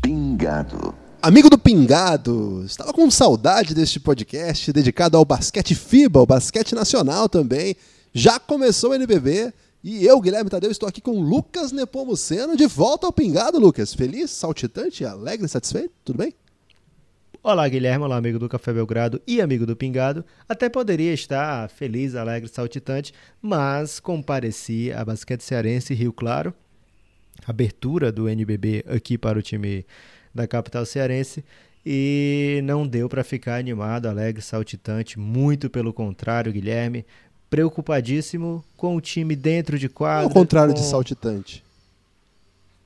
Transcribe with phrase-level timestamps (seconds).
[0.00, 0.94] Pingado.
[1.20, 7.28] Amigo do Pingado, estava com saudade deste podcast dedicado ao basquete FIBA, ao basquete nacional
[7.28, 7.74] também.
[8.14, 13.06] Já começou o NBB e eu, Guilherme Tadeu, estou aqui com Lucas Nepomuceno, de volta
[13.06, 13.94] ao Pingado, Lucas.
[13.94, 15.92] Feliz, saltitante, alegre, satisfeito?
[16.04, 16.34] Tudo bem?
[17.40, 20.24] Olá, Guilherme, olá, amigo do Café Belgrado e amigo do Pingado.
[20.48, 26.52] Até poderia estar feliz, alegre, saltitante, mas compareci a Basquete Cearense Rio Claro,
[27.46, 29.86] abertura do NBB aqui para o time
[30.34, 31.44] da capital cearense
[31.86, 37.06] e não deu para ficar animado, alegre, saltitante, muito pelo contrário, Guilherme,
[37.50, 40.24] preocupadíssimo com o time dentro de quadra.
[40.24, 41.64] Ao contrário com, de saltitante.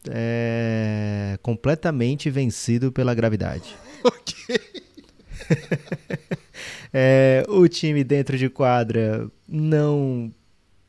[0.09, 3.75] É, completamente vencido pela gravidade.
[4.05, 4.61] ok.
[6.93, 10.33] é, o time dentro de quadra não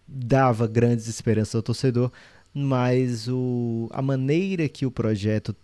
[0.08, 2.12] dava grandes esperanças ao torcedor,
[2.54, 5.56] mas o, a maneira que o projeto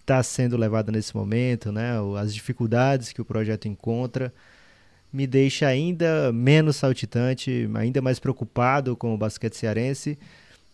[0.00, 4.32] está sendo levado nesse momento, né, as dificuldades que o projeto encontra,
[5.12, 10.18] me deixa ainda menos saltitante, ainda mais preocupado com o basquete cearense.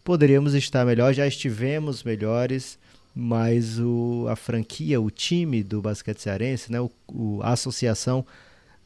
[0.02, 2.78] Poderíamos estar melhor, já estivemos melhores,
[3.14, 8.26] mas o, a franquia, o time do basquete cearense, né, o, o, a associação,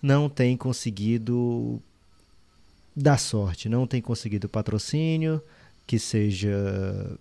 [0.02, 1.82] não tem conseguido
[2.94, 5.40] dar sorte, não tem conseguido patrocínio
[5.86, 7.18] que seja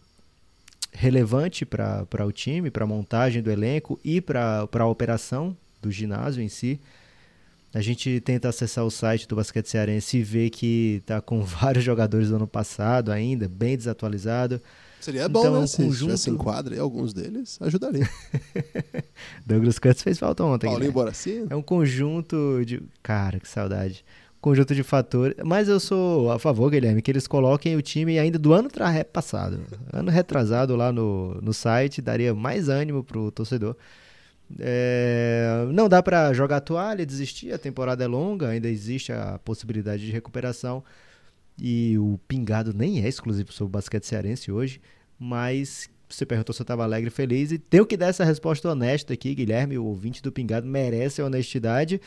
[0.91, 6.43] relevante para o time, para a montagem do elenco e para a operação do ginásio
[6.43, 6.79] em si.
[7.73, 11.83] A gente tenta acessar o site do Basquete Cearense e ver que está com vários
[11.83, 14.61] jogadores do ano passado ainda, bem desatualizado.
[14.99, 15.67] Seria bom, então, né?
[15.67, 15.99] Se conjunto...
[15.99, 18.09] tivesse em quadra e alguns deles, ajudaria.
[19.45, 20.67] Douglas Cuts fez falta ontem.
[20.67, 21.47] Paulinho Boracino.
[21.49, 22.81] É um conjunto de...
[23.03, 24.03] Cara, que saudade
[24.39, 25.35] conjunto de fatores.
[25.43, 28.69] Mas eu sou a favor, Guilherme, que eles coloquem o time ainda do ano
[29.11, 29.59] passado.
[29.91, 33.75] Ano retrasado lá no, no site, daria mais ânimo pro torcedor.
[34.59, 40.05] É, não dá para jogar toalha, desistir, a temporada é longa, ainda existe a possibilidade
[40.05, 40.83] de recuperação.
[41.59, 44.79] E o pingado nem é exclusivo sobre o basquete cearense hoje,
[45.19, 48.69] mas você perguntou se eu estava alegre e feliz, e tenho que dar essa resposta
[48.69, 51.99] honesta aqui, Guilherme, o ouvinte do pingado merece a honestidade.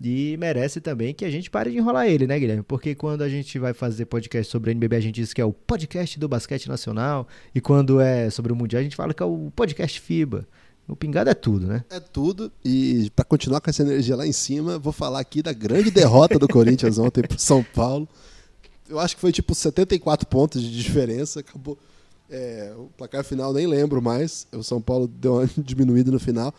[0.00, 2.62] E merece também que a gente pare de enrolar ele, né, Guilherme?
[2.62, 5.52] Porque quando a gente vai fazer podcast sobre NBB, a gente diz que é o
[5.52, 7.26] podcast do basquete nacional.
[7.52, 10.46] E quando é sobre o Mundial, a gente fala que é o podcast FIBA.
[10.88, 11.84] O pingado é tudo, né?
[11.90, 12.50] É tudo.
[12.64, 16.38] E para continuar com essa energia lá em cima, vou falar aqui da grande derrota
[16.38, 18.08] do Corinthians ontem pro São Paulo.
[18.88, 21.40] Eu acho que foi tipo 74 pontos de diferença.
[21.40, 21.78] Acabou.
[22.30, 24.46] É, o placar final nem lembro mais.
[24.50, 26.54] O São Paulo deu uma diminuída no final.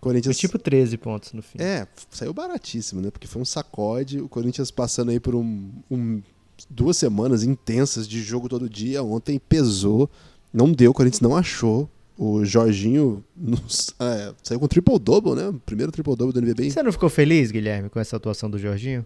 [0.00, 0.36] Corinthians...
[0.36, 1.58] Foi tipo 13 pontos no fim.
[1.60, 3.10] É, saiu baratíssimo, né?
[3.10, 4.20] Porque foi um sacode.
[4.20, 6.22] O Corinthians passando aí por um, um
[6.70, 9.02] duas semanas intensas de jogo todo dia.
[9.02, 10.08] Ontem pesou,
[10.52, 11.88] não deu, o Corinthians não achou.
[12.16, 15.52] O Jorginho nos, é, saiu com triple-double, né?
[15.66, 16.70] Primeiro triple-double do NBB.
[16.70, 19.04] Você não ficou feliz, Guilherme, com essa atuação do Jorginho?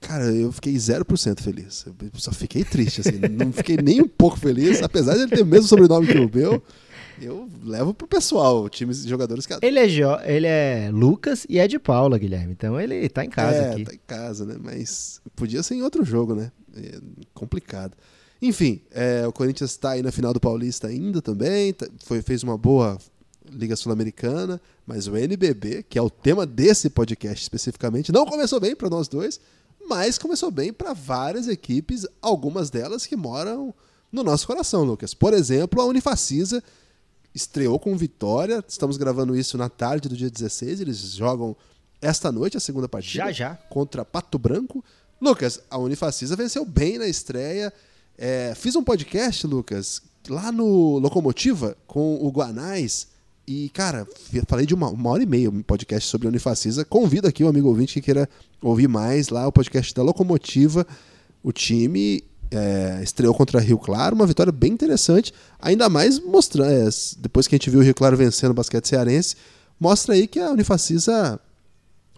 [0.00, 1.84] Cara, eu fiquei 0% feliz.
[1.86, 3.18] Eu só fiquei triste, assim.
[3.30, 6.30] não fiquei nem um pouco feliz, apesar de ele ter o mesmo sobrenome que o
[6.32, 6.62] meu.
[7.20, 9.54] Eu levo pro pessoal, times de jogadores que.
[9.60, 12.52] Ele é, jo ele é Lucas e é de Paula, Guilherme.
[12.52, 13.84] Então ele tá em casa é, aqui.
[13.84, 14.56] tá em casa, né?
[14.60, 16.52] Mas podia ser em outro jogo, né?
[16.76, 16.98] É
[17.34, 17.96] complicado.
[18.40, 21.72] Enfim, é, o Corinthians está aí na final do Paulista ainda também.
[21.72, 22.98] Tá, foi, fez uma boa
[23.50, 28.76] Liga Sul-Americana, mas o NBB, que é o tema desse podcast especificamente, não começou bem
[28.76, 29.40] para nós dois,
[29.88, 33.74] mas começou bem para várias equipes, algumas delas que moram
[34.12, 35.14] no nosso coração, Lucas.
[35.14, 36.62] Por exemplo, a Unifacisa,
[37.34, 38.62] estreou com vitória.
[38.66, 40.80] Estamos gravando isso na tarde do dia 16.
[40.80, 41.56] Eles jogam
[42.00, 43.24] esta noite a segunda partida.
[43.24, 43.54] Já, já.
[43.54, 44.84] Contra Pato Branco.
[45.20, 47.72] Lucas, a Unifacisa venceu bem na estreia.
[48.18, 53.06] É, fiz um podcast, Lucas, lá no Locomotiva com o Guanais.
[53.46, 54.06] E, cara,
[54.48, 56.84] falei de uma, uma hora e meia um podcast sobre a Unifacisa.
[56.84, 58.28] Convido aqui o amigo ouvinte que queira
[58.60, 60.84] ouvir mais lá o podcast da Locomotiva.
[61.44, 66.88] O time é, estreou contra Rio Claro, uma vitória bem interessante, ainda mais mostrando, é,
[67.18, 69.36] depois que a gente viu o Rio Claro vencendo o basquete cearense,
[69.78, 71.40] mostra aí que a Unifacisa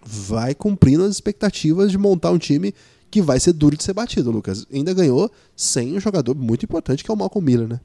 [0.02, 2.74] vai cumprindo as expectativas de montar um time
[3.10, 4.66] que vai ser duro de ser batido, Lucas.
[4.72, 7.80] Ainda ganhou sem um jogador muito importante que é o Malcolm Miller, né?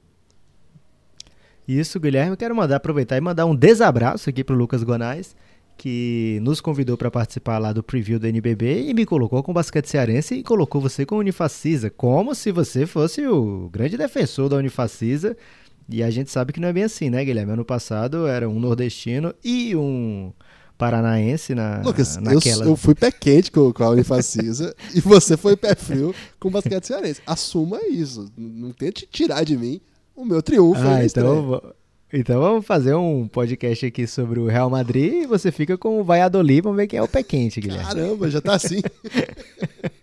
[1.68, 5.36] Isso, Guilherme, quero mandar aproveitar e mandar um desabraço aqui pro Lucas Gonais
[5.78, 9.54] que nos convidou para participar lá do preview do NBB e me colocou com o
[9.54, 14.48] basquete cearense e colocou você com o Unifacisa, como se você fosse o grande defensor
[14.48, 15.36] da Unifacisa
[15.90, 17.52] E a gente sabe que não é bem assim, né, Guilherme?
[17.54, 20.32] Ano passado era um nordestino e um
[20.78, 22.66] paranaense na, Lucas, naquela...
[22.66, 26.50] eu, eu fui pé quente com, com a Unifacisa e você foi pé frio com
[26.50, 27.22] o basquete cearense.
[27.26, 28.32] Assuma isso.
[28.38, 29.82] Não tente tirar de mim
[30.16, 30.82] o meu triunfo.
[30.82, 31.62] Ah, então,
[32.12, 36.04] então vamos fazer um podcast aqui sobre o Real Madrid e você fica com o
[36.04, 37.86] Valladolid, vamos ver quem é o pé quente, Guilherme.
[37.86, 38.82] Caramba, já tá assim.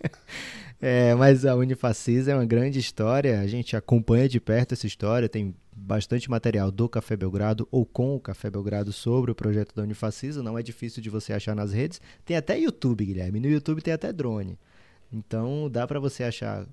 [0.83, 5.29] é, mas a Unifacisa é uma grande história, a gente acompanha de perto essa história,
[5.29, 9.85] tem bastante material do Café Belgrado ou com o Café Belgrado sobre o projeto da
[9.85, 12.01] Unifacisa, não é difícil de você achar nas redes.
[12.25, 14.59] Tem até YouTube, Guilherme, no YouTube tem até drone.
[15.13, 16.67] Então dá para você achar,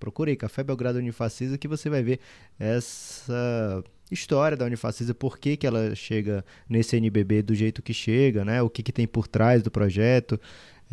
[0.00, 2.18] procure Café Belgrado Unifacisa que você vai ver
[2.58, 8.44] essa história da Unifacisa, por que, que ela chega nesse NBB do jeito que chega,
[8.44, 8.60] né?
[8.60, 10.38] O que, que tem por trás do projeto,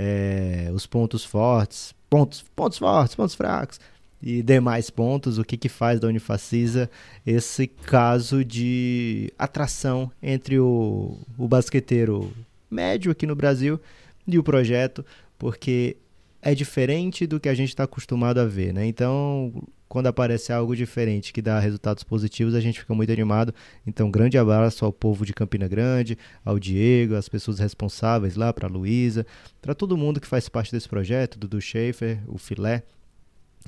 [0.02, 3.82] é, os pontos fortes, pontos, pontos fortes, pontos fracos
[4.24, 6.90] e demais pontos, o que, que faz da Unifacisa
[7.26, 12.32] esse caso de atração entre o, o basqueteiro
[12.72, 13.78] médio aqui no Brasil
[14.26, 15.06] e o projeto,
[15.38, 15.98] porque
[16.42, 18.86] é diferente do que a gente está acostumado a ver, né?
[18.86, 19.52] Então,
[19.90, 23.54] quando aparece algo diferente que dá resultados positivos, a gente fica muito animado.
[23.86, 26.16] Então, grande abraço ao povo de Campina Grande,
[26.46, 29.26] ao Diego, às pessoas responsáveis lá, para a Luísa,
[29.60, 32.84] para todo mundo que faz parte desse projeto, Dudu Schaefer, o Filé,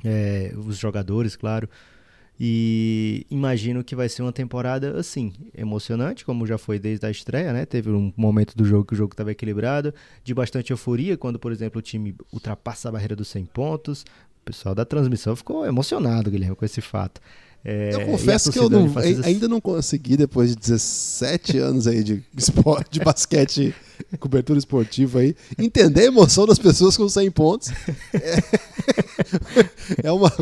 [0.04, 1.68] é, os jogadores, claro.
[2.38, 7.52] E imagino que vai ser uma temporada assim, emocionante, como já foi desde a estreia,
[7.52, 7.66] né?
[7.66, 9.92] Teve um momento do jogo que o jogo estava equilibrado,
[10.24, 14.04] de bastante euforia, quando, por exemplo, o time ultrapassa a barreira dos 100 pontos.
[14.42, 17.20] O pessoal da transmissão ficou emocionado, Guilherme, com esse fato.
[17.64, 18.92] É, eu confesso que eu não,
[19.24, 23.72] ainda não consegui, depois de 17 anos aí de, esporte, de basquete,
[24.18, 27.70] cobertura esportiva aí, entender a emoção das pessoas com 100 pontos.
[28.12, 28.38] É,
[30.08, 30.32] é uma,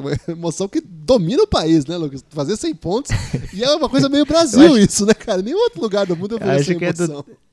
[0.00, 2.24] uma, emoção que domina o país, né, Lucas?
[2.30, 3.12] Fazer 100 pontos.
[3.54, 5.40] E é uma coisa meio Brasil acho, isso, né, cara?
[5.40, 7.20] Nenhum outro lugar do mundo eu vejo essa emoção.
[7.20, 7.45] É do...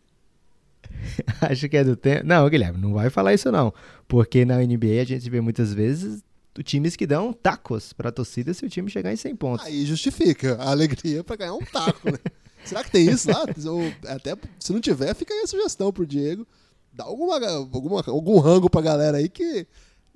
[1.42, 2.26] Acho que é do tempo.
[2.26, 3.74] Não, Guilherme, não vai falar isso não.
[4.08, 6.24] Porque na NBA a gente vê muitas vezes
[6.62, 9.66] times que dão tacos para a torcida se o time chegar em 100 pontos.
[9.66, 12.20] Aí justifica a alegria para ganhar um taco, né?
[12.64, 13.44] Será que tem isso lá?
[13.66, 16.46] Ou, até se não tiver, fica aí a sugestão pro Diego.
[16.94, 19.66] Dá alguma, alguma, algum rango pra galera aí que.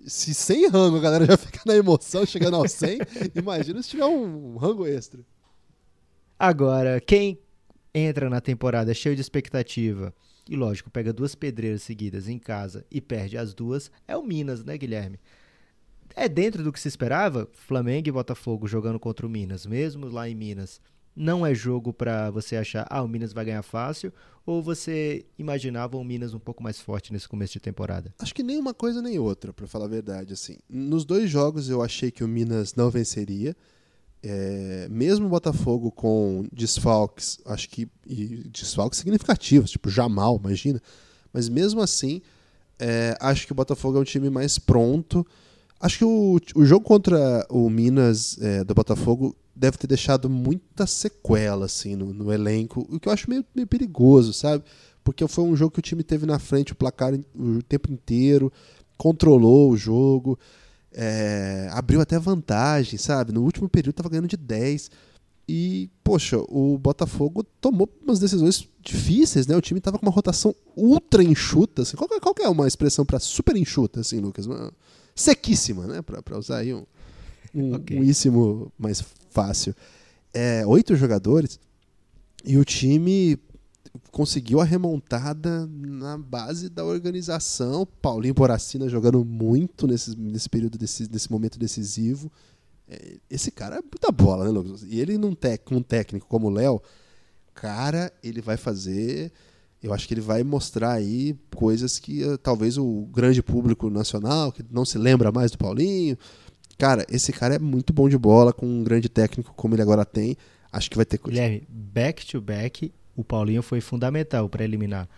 [0.05, 2.99] Se sem rango a galera já fica na emoção chegando ao 100,
[3.35, 5.19] imagina se tiver um rango extra.
[6.37, 7.39] Agora, quem
[7.93, 10.13] entra na temporada cheio de expectativa
[10.49, 14.63] e, lógico, pega duas pedreiras seguidas em casa e perde as duas, é o Minas,
[14.63, 15.19] né, Guilherme?
[16.15, 17.47] É dentro do que se esperava?
[17.53, 20.81] Flamengo e Botafogo jogando contra o Minas, mesmo lá em Minas.
[21.15, 24.13] Não é jogo para você achar, ah, o Minas vai ganhar fácil,
[24.45, 28.13] ou você imaginava o Minas um pouco mais forte nesse começo de temporada?
[28.19, 30.33] Acho que nem uma coisa nem outra, para falar a verdade.
[30.33, 33.55] Assim, nos dois jogos eu achei que o Minas não venceria.
[34.23, 37.87] É, mesmo o Botafogo com desfalques, acho que
[38.51, 40.81] desfalques significativos, tipo Jamal, imagina.
[41.31, 42.21] Mas mesmo assim,
[42.79, 45.25] é, acho que o Botafogo é um time mais pronto
[45.79, 50.87] Acho que o, o jogo contra o Minas é, do Botafogo deve ter deixado muita
[50.87, 54.63] sequela assim, no, no, elenco, o que eu acho meio, meio perigoso, sabe?
[55.03, 58.51] Porque foi um jogo que o time teve na frente o placar o tempo inteiro,
[58.97, 60.37] controlou o jogo,
[60.99, 63.31] é, abriu até vantagem, sabe?
[63.31, 64.89] No último período estava ganhando de 10.
[65.47, 69.55] E, poxa, o Botafogo tomou umas decisões difíceis, né?
[69.55, 71.83] O time estava com uma rotação ultra enxuta.
[71.83, 71.95] Assim.
[71.95, 74.47] Qual, qual é uma expressão para super enxuta, assim, Lucas?
[74.47, 74.73] Uma,
[75.15, 76.01] sequíssima, né?
[76.01, 76.83] Para usar aí um,
[77.53, 77.99] um, okay.
[77.99, 79.75] um íssimo mais fácil.
[80.33, 81.59] É, oito jogadores
[82.43, 83.37] e o time
[84.11, 87.87] conseguiu a remontada na base da organização.
[88.01, 92.31] Paulinho Poracina jogando muito nesse, nesse período, desse, nesse momento decisivo.
[92.87, 94.83] É, esse cara é muita bola, né, Lucas?
[94.83, 96.81] E ele num tec, um técnico como o Léo,
[97.53, 99.31] cara, ele vai fazer
[99.81, 104.51] eu acho que ele vai mostrar aí coisas que uh, talvez o grande público nacional,
[104.51, 106.17] que não se lembra mais do Paulinho.
[106.77, 110.03] Cara, esse cara é muito bom de bola, com um grande técnico como ele agora
[110.03, 110.35] tem.
[110.71, 111.39] Acho que vai ter coisa.
[111.39, 115.09] Guilherme, back to back, o Paulinho foi fundamental para eliminar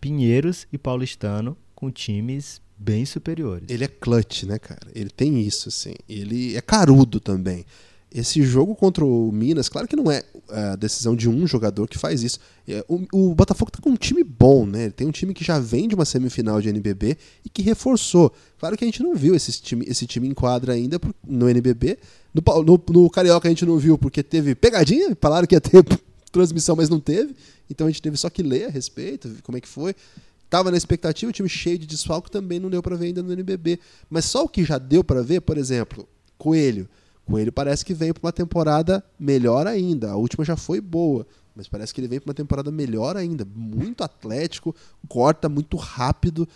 [0.00, 3.68] Pinheiros e Paulistano com times bem superiores.
[3.68, 4.86] Ele é clutch, né, cara?
[4.94, 5.94] Ele tem isso, assim.
[6.08, 7.66] Ele é carudo também.
[8.12, 11.98] Esse jogo contra o Minas, claro que não é a decisão de um jogador que
[11.98, 12.38] faz isso.
[12.66, 14.84] É, o, o Botafogo está com um time bom, né?
[14.84, 18.32] Ele tem um time que já vem de uma semifinal de NBB e que reforçou.
[18.58, 21.98] Claro que a gente não viu esse time, esse time em quadra ainda no NBB.
[22.32, 25.84] No, no, no Carioca a gente não viu porque teve pegadinha, falaram que ia ter
[26.30, 27.34] transmissão, mas não teve.
[27.68, 29.94] Então a gente teve só que ler a respeito, como é que foi.
[30.48, 33.32] Tava na expectativa, o time cheio de desfalque também não deu para ver ainda no
[33.32, 33.78] NBB.
[34.08, 36.88] Mas só o que já deu para ver, por exemplo, Coelho
[37.30, 40.10] Coelho parece que veio para uma temporada melhor ainda.
[40.10, 43.46] A última já foi boa, mas parece que ele vem para uma temporada melhor ainda.
[43.54, 44.74] Muito atlético,
[45.08, 46.48] corta muito rápido.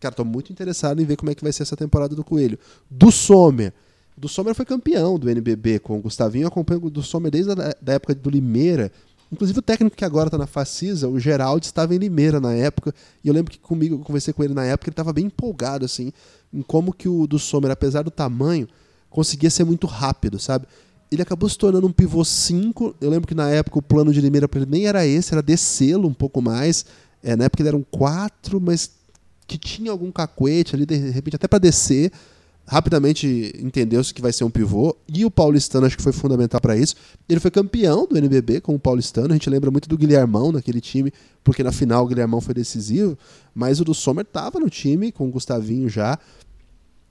[0.00, 2.58] Cara, tô muito interessado em ver como é que vai ser essa temporada do Coelho.
[2.90, 3.72] Do Sommer.
[4.16, 6.44] Do Sommer foi campeão do NBB com o Gustavinho.
[6.44, 8.90] Eu acompanho o do Sommer desde a da época do Limeira.
[9.30, 12.94] Inclusive o técnico que agora está na Facisa, o Geraldo, estava em Limeira na época.
[13.22, 15.84] E eu lembro que comigo, eu conversei com ele na época, ele estava bem empolgado,
[15.84, 16.12] assim,
[16.52, 18.68] em como que o do Sommer, apesar do tamanho,
[19.10, 20.66] conseguia ser muito rápido, sabe?
[21.10, 22.96] Ele acabou se tornando um pivô 5.
[23.00, 25.42] Eu lembro que na época o plano de Limeira para ele nem era esse, era
[25.42, 26.86] descê-lo um pouco mais.
[27.22, 28.90] É, na época ele era um 4, mas
[29.46, 32.12] que tinha algum cacuete ali, de repente até para descer.
[32.68, 34.96] Rapidamente entendeu-se que vai ser um pivô.
[35.08, 36.96] E o paulistano acho que foi fundamental para isso.
[37.28, 39.28] Ele foi campeão do NBB com o paulistano.
[39.30, 41.12] A gente lembra muito do Guilhermão naquele time,
[41.44, 43.16] porque na final o Guilhermão foi decisivo.
[43.54, 46.18] Mas o do Sommer estava no time, com o Gustavinho já,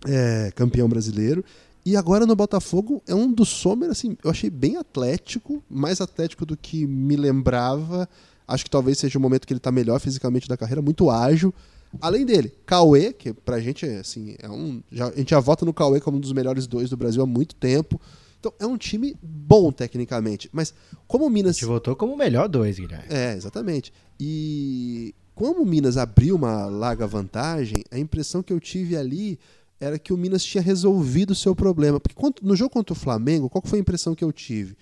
[0.05, 1.43] é, campeão brasileiro.
[1.85, 6.45] E agora no Botafogo é um do Sommer, assim, eu achei bem atlético, mais atlético
[6.45, 8.09] do que me lembrava.
[8.47, 11.53] Acho que talvez seja o momento que ele está melhor fisicamente da carreira, muito ágil.
[12.01, 14.81] Além dele, Cauê, que pra gente assim, é um.
[14.91, 17.25] Já, a gente já vota no Cauê como um dos melhores dois do Brasil há
[17.25, 17.99] muito tempo.
[18.39, 20.49] Então é um time bom tecnicamente.
[20.53, 20.73] Mas
[21.07, 21.55] como o Minas.
[21.55, 23.07] A gente votou como o melhor dois, Guilherme.
[23.09, 23.91] É, exatamente.
[24.19, 29.39] E como o Minas abriu uma larga vantagem, a impressão que eu tive ali
[29.79, 31.99] era que o Minas tinha resolvido o seu problema.
[31.99, 34.77] Porque no jogo contra o Flamengo, qual foi a impressão que eu tive?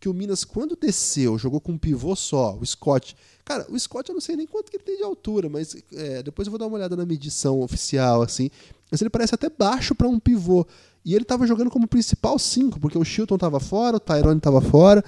[0.00, 3.16] Que o Minas, quando desceu, jogou com um pivô só, o Scott,
[3.48, 6.22] Cara, o Scott eu não sei nem quanto que ele tem de altura, mas é,
[6.22, 8.50] depois eu vou dar uma olhada na medição oficial, assim.
[8.90, 10.66] Mas ele parece até baixo para um pivô.
[11.02, 14.60] E ele estava jogando como principal 5, porque o Chilton estava fora, o Tyrone estava
[14.60, 15.02] fora,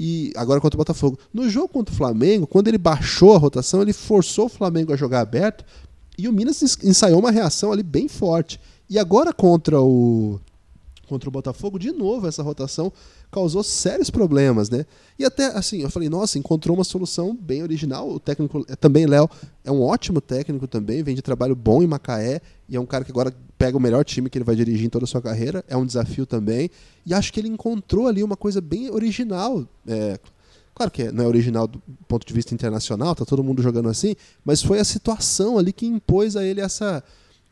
[0.00, 1.18] e agora contra o Botafogo.
[1.34, 4.96] No jogo contra o Flamengo, quando ele baixou a rotação, ele forçou o Flamengo a
[4.96, 5.62] jogar aberto,
[6.16, 8.58] e o Minas ensaiou uma reação ali bem forte.
[8.88, 10.40] E agora contra o
[11.12, 12.90] contra o Botafogo, de novo essa rotação
[13.30, 14.86] causou sérios problemas, né?
[15.18, 18.08] E até assim, eu falei, nossa, encontrou uma solução bem original.
[18.08, 19.28] O técnico é, também, Léo,
[19.62, 23.04] é um ótimo técnico também, vem de trabalho bom em Macaé e é um cara
[23.04, 25.62] que agora pega o melhor time que ele vai dirigir em toda a sua carreira.
[25.68, 26.70] É um desafio também.
[27.04, 29.66] E acho que ele encontrou ali uma coisa bem original.
[29.86, 30.18] É,
[30.74, 34.16] Claro que não é original do ponto de vista internacional, tá todo mundo jogando assim,
[34.42, 37.04] mas foi a situação ali que impôs a ele essa,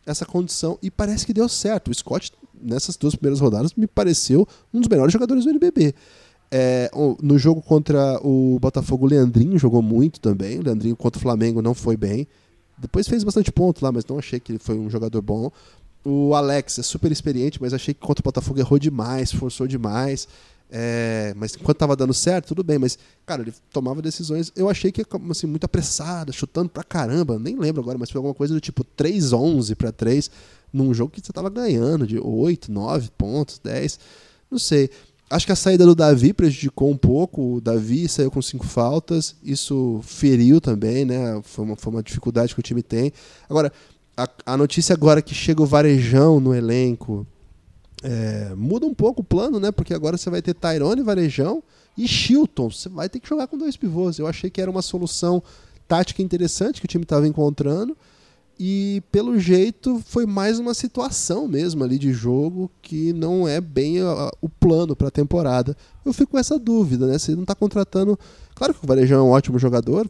[0.07, 1.91] essa condição e parece que deu certo.
[1.91, 5.95] O Scott nessas duas primeiras rodadas, me pareceu um dos melhores jogadores do NBB.
[6.53, 6.91] É,
[7.23, 10.59] no jogo contra o Botafogo, o Leandrinho jogou muito também.
[10.59, 12.27] O Leandrinho contra o Flamengo não foi bem.
[12.77, 15.53] Depois fez bastante ponto lá, mas não achei que ele foi um jogador bom.
[16.05, 20.27] O Alex é super experiente, mas achei que contra o Botafogo errou demais, forçou demais.
[20.73, 22.79] É, mas enquanto tava dando certo, tudo bem.
[22.79, 24.51] Mas, cara, ele tomava decisões.
[24.57, 27.39] Eu achei que assim, muito apressada, chutando pra caramba.
[27.39, 30.31] Nem lembro agora, mas foi alguma coisa do tipo 3-11 pra 3
[30.73, 33.99] num jogo que você estava ganhando de 8, 9 pontos, 10,
[34.51, 34.91] não sei.
[35.29, 37.57] Acho que a saída do Davi prejudicou um pouco.
[37.57, 41.41] O Davi saiu com cinco faltas, isso feriu também, né?
[41.45, 43.13] Foi uma, foi uma dificuldade que o time tem.
[43.49, 43.73] Agora,
[44.17, 47.25] a, a notícia agora que chega o Varejão no elenco
[48.03, 49.71] é, muda um pouco o plano, né?
[49.71, 51.63] Porque agora você vai ter Tyrone, Varejão
[51.97, 52.71] e Chilton.
[52.71, 54.19] Você vai ter que jogar com dois pivôs.
[54.19, 55.43] Eu achei que era uma solução
[55.87, 57.97] tática interessante que o time estava encontrando.
[58.63, 64.03] E pelo jeito foi mais uma situação mesmo ali de jogo que não é bem
[64.03, 65.75] a, o plano para a temporada.
[66.05, 67.19] Eu fico com essa dúvida, né?
[67.19, 68.19] Você não está contratando.
[68.55, 70.07] Claro que o Varejão é um ótimo jogador,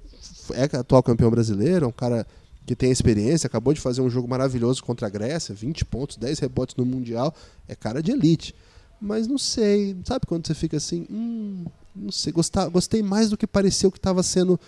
[0.52, 2.26] é atual campeão brasileiro, é um cara
[2.66, 6.40] que tem experiência, acabou de fazer um jogo maravilhoso contra a Grécia, 20 pontos, 10
[6.40, 7.32] rebotes no Mundial,
[7.68, 8.52] é cara de elite.
[9.00, 13.36] Mas não sei, sabe quando você fica assim, hum, não sei, gostar, gostei mais do
[13.36, 14.58] que pareceu que estava sendo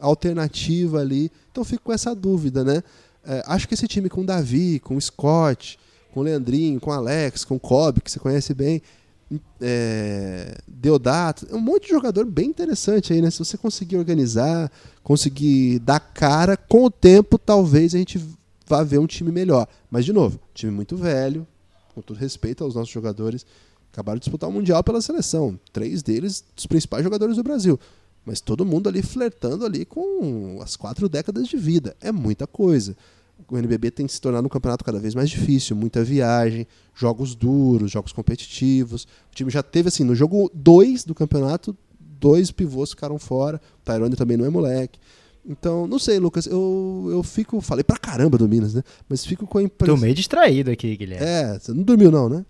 [0.00, 1.30] alternativa ali.
[1.52, 2.82] Então fico com essa dúvida, né?
[3.28, 5.78] É, acho que esse time com o Davi, com o Scott,
[6.14, 8.80] com o Leandrinho, com o Alex, com o Kobe, que você conhece bem,
[9.60, 13.30] é, Deodato, é um monte de jogador bem interessante aí, né?
[13.30, 18.18] Se você conseguir organizar, conseguir dar cara, com o tempo talvez a gente
[18.66, 19.68] vá ver um time melhor.
[19.90, 21.46] Mas, de novo, time muito velho,
[21.94, 23.44] com todo respeito aos nossos jogadores,
[23.92, 25.60] acabaram de disputar o Mundial pela seleção.
[25.70, 27.78] Três deles, dos principais jogadores do Brasil.
[28.24, 31.94] Mas todo mundo ali flertando ali com as quatro décadas de vida.
[32.00, 32.96] É muita coisa
[33.48, 37.90] o NBB tem se tornado um campeonato cada vez mais difícil, muita viagem, jogos duros,
[37.90, 39.04] jogos competitivos.
[39.30, 43.60] O time já teve, assim, no jogo 2 do campeonato, dois pivôs ficaram fora.
[43.80, 44.98] O Tyrone também não é moleque.
[45.48, 47.60] Então, não sei, Lucas, eu, eu fico.
[47.60, 48.82] Falei pra caramba do Minas, né?
[49.08, 49.96] Mas fico com a impressão.
[49.96, 51.24] Tô meio distraído aqui, Guilherme.
[51.24, 52.44] É, você não dormiu, não, né?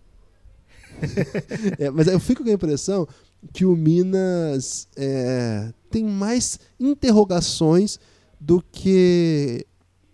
[1.79, 3.07] é, mas eu fico com a impressão
[3.53, 8.01] que o Minas é, tem mais interrogações
[8.41, 9.65] do que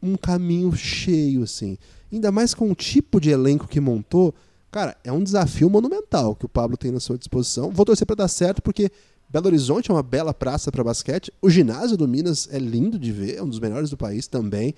[0.04, 1.78] um caminho cheio, assim.
[2.12, 4.34] Ainda mais com o tipo de elenco que montou.
[4.70, 7.70] Cara, é um desafio monumental que o Pablo tem na sua disposição.
[7.70, 8.90] Vou torcer para dar certo, porque
[9.28, 11.32] Belo Horizonte é uma bela praça para basquete.
[11.40, 14.74] O ginásio do Minas é lindo de ver, é um dos melhores do país também.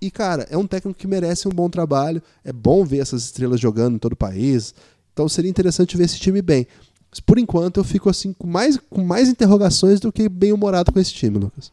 [0.00, 2.22] E, cara, é um técnico que merece um bom trabalho.
[2.44, 4.74] É bom ver essas estrelas jogando em todo o país.
[5.12, 6.66] Então seria interessante ver esse time bem.
[7.10, 10.92] Mas por enquanto eu fico assim com mais, com mais interrogações do que bem humorado
[10.92, 11.72] com esse time, Lucas.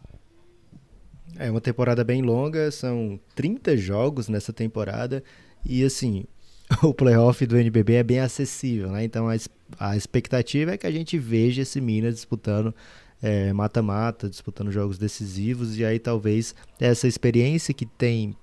[1.38, 5.24] É uma temporada bem longa, são 30 jogos nessa temporada.
[5.66, 6.26] E assim,
[6.82, 9.04] o playoff do NBB é bem acessível, né?
[9.04, 9.36] Então a,
[9.80, 12.74] a expectativa é que a gente veja esse Minas disputando
[13.22, 18.36] é, mata-mata, é, disputando jogos decisivos, e aí talvez essa experiência que tem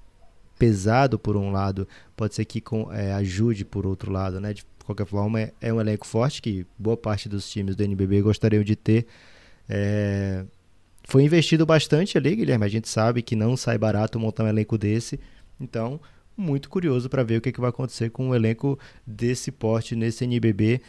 [0.59, 4.53] pesado por um lado, pode ser que com, é, ajude por outro lado, né?
[4.53, 8.23] De qualquer forma, é, é, um elenco forte que boa parte dos times do NBB
[8.23, 9.07] gostariam de ter.
[9.69, 10.45] É,
[11.13, 12.65] foi investido bastante ali, Guilherme.
[12.65, 15.21] A gente sabe que não sai barato montar um elenco desse.
[15.61, 16.01] Então,
[16.35, 19.95] muito curioso para ver o que, é que vai acontecer com um elenco desse porte
[19.95, 20.81] nesse NBB.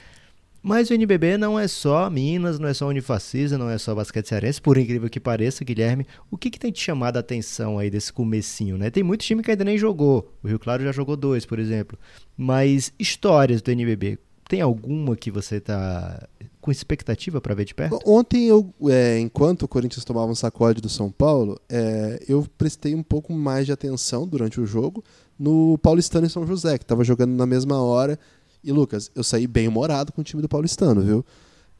[0.61, 4.29] Mas o NBB não é só Minas, não é só Unifacisa, não é só basquete
[4.29, 6.07] cearense, por incrível que pareça, Guilherme.
[6.31, 8.89] O que, que tem te chamado a atenção aí desse comecinho, né?
[8.89, 10.33] Tem muito time que ainda nem jogou.
[10.41, 11.99] O Rio Claro já jogou dois, por exemplo.
[12.37, 16.29] Mas histórias do NBB, tem alguma que você está
[16.63, 17.99] com expectativa para ver de perto?
[18.05, 22.95] Ontem, eu, é, enquanto o Corinthians tomava um sacode do São Paulo, é, eu prestei
[22.95, 25.03] um pouco mais de atenção durante o jogo
[25.37, 28.17] no Paulistano e São José, que estava jogando na mesma hora.
[28.63, 31.25] E, Lucas, eu saí bem humorado com o time do Paulistano, viu?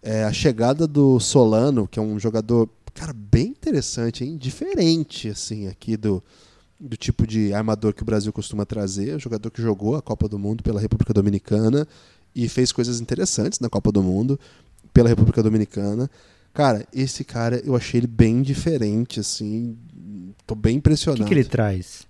[0.02, 4.36] É, a chegada do Solano, que é um jogador, cara, bem interessante, hein?
[4.36, 6.22] Diferente, assim, aqui do,
[6.78, 9.18] do tipo de armador que o Brasil costuma trazer.
[9.18, 11.88] Jogador que jogou a Copa do Mundo pela República Dominicana
[12.36, 14.40] e fez coisas interessantes na Copa do Mundo
[14.94, 16.10] pela República Dominicana.
[16.54, 19.76] Cara, esse cara eu achei ele bem diferente, assim.
[20.46, 21.24] Tô bem impressionado.
[21.24, 22.06] O que, que ele traz?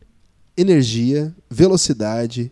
[0.58, 2.52] Energia, velocidade,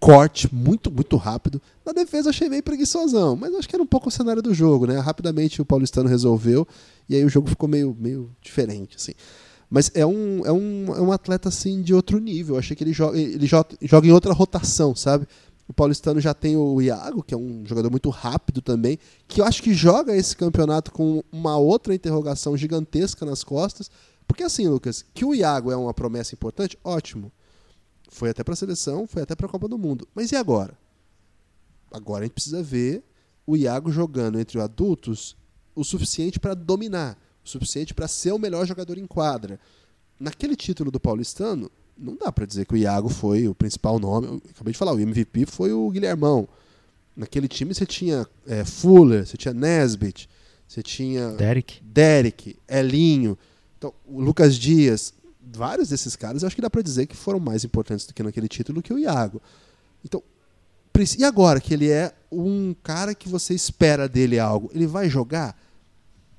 [0.00, 1.60] corte muito, muito rápido.
[1.84, 4.86] Na defesa achei meio preguiçosão, mas acho que era um pouco o cenário do jogo,
[4.86, 4.98] né?
[4.98, 6.66] Rapidamente o paulistano resolveu
[7.08, 9.12] e aí o jogo ficou meio, meio diferente, assim.
[9.70, 12.54] Mas é um, é, um, é um atleta, assim, de outro nível.
[12.54, 15.26] Eu achei que ele joga, ele joga, joga em outra rotação, sabe?
[15.68, 19.44] O paulistano já tem o Iago, que é um jogador muito rápido também, que eu
[19.44, 23.90] acho que joga esse campeonato com uma outra interrogação gigantesca nas costas.
[24.26, 27.30] Porque assim, Lucas, que o Iago é uma promessa importante, ótimo.
[28.08, 30.08] Foi até para a seleção, foi até para a Copa do Mundo.
[30.14, 30.76] Mas e agora?
[31.92, 33.04] Agora a gente precisa ver
[33.46, 35.36] o Iago jogando entre os adultos
[35.74, 39.60] o suficiente para dominar, o suficiente para ser o melhor jogador em quadra.
[40.18, 44.26] Naquele título do Paulistano, não dá para dizer que o Iago foi o principal nome.
[44.26, 46.48] Eu acabei de falar, o MVP foi o Guilhermão.
[47.16, 50.28] Naquele time você tinha é, Fuller, você tinha Nesbitt,
[50.66, 53.36] você tinha Derek, Derek Elinho,
[53.76, 55.14] então, o Lucas Dias
[55.56, 58.22] vários desses caras, eu acho que dá para dizer que foram mais importantes do que
[58.22, 59.40] naquele título que o Iago.
[60.04, 60.22] Então,
[61.16, 65.56] e agora que ele é um cara que você espera dele algo, ele vai jogar?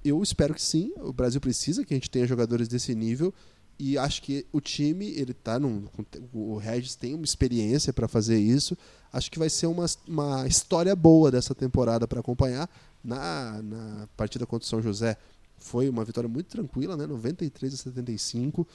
[0.03, 0.91] Eu espero que sim.
[0.97, 3.33] O Brasil precisa que a gente tenha jogadores desse nível
[3.79, 5.85] e acho que o time ele tá num,
[6.33, 8.77] o Regis tem uma experiência para fazer isso.
[9.11, 12.69] Acho que vai ser uma, uma história boa dessa temporada para acompanhar
[13.01, 15.15] na, na partida contra o São José.
[15.57, 17.07] Foi uma vitória muito tranquila, né?
[17.07, 18.67] 93 a 75.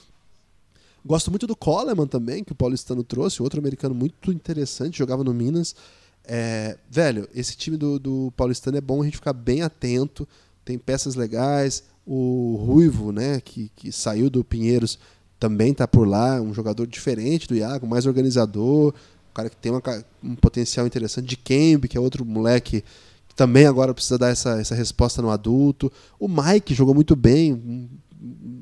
[1.04, 5.34] Gosto muito do Coleman também, que o paulistano trouxe, outro americano muito interessante, jogava no
[5.34, 5.76] Minas.
[6.24, 10.26] É, velho, esse time do, do paulistano é bom a gente ficar bem atento,
[10.64, 11.84] tem peças legais.
[12.06, 14.98] O Ruivo, né, que, que saiu do Pinheiros,
[15.38, 18.94] também está por lá, um jogador diferente do Iago, mais organizador,
[19.30, 19.82] um cara que tem uma,
[20.22, 21.26] um potencial interessante.
[21.26, 22.82] De Kembe, que é outro moleque
[23.28, 25.90] que também agora precisa dar essa, essa resposta no adulto.
[26.18, 27.90] O Mike jogou muito bem,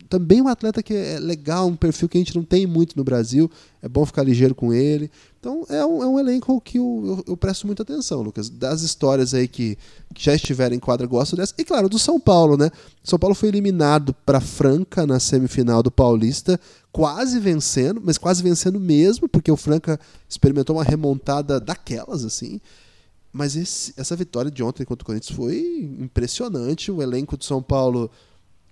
[0.08, 3.04] também um atleta que é legal, um perfil que a gente não tem muito no
[3.04, 3.50] Brasil.
[3.80, 5.10] É bom ficar ligeiro com ele.
[5.42, 8.48] Então é um, é um elenco que eu, eu, eu, presto muita atenção, Lucas.
[8.48, 9.76] Das histórias aí que,
[10.14, 11.52] que, já estiveram em quadra, gosto dessa.
[11.58, 12.70] E claro, do São Paulo, né?
[13.02, 16.60] São Paulo foi eliminado para Franca na semifinal do Paulista,
[16.92, 22.60] quase vencendo, mas quase vencendo mesmo, porque o Franca experimentou uma remontada daquelas, assim.
[23.32, 26.92] Mas esse, essa vitória de ontem contra o Corinthians foi impressionante.
[26.92, 28.08] O elenco de São Paulo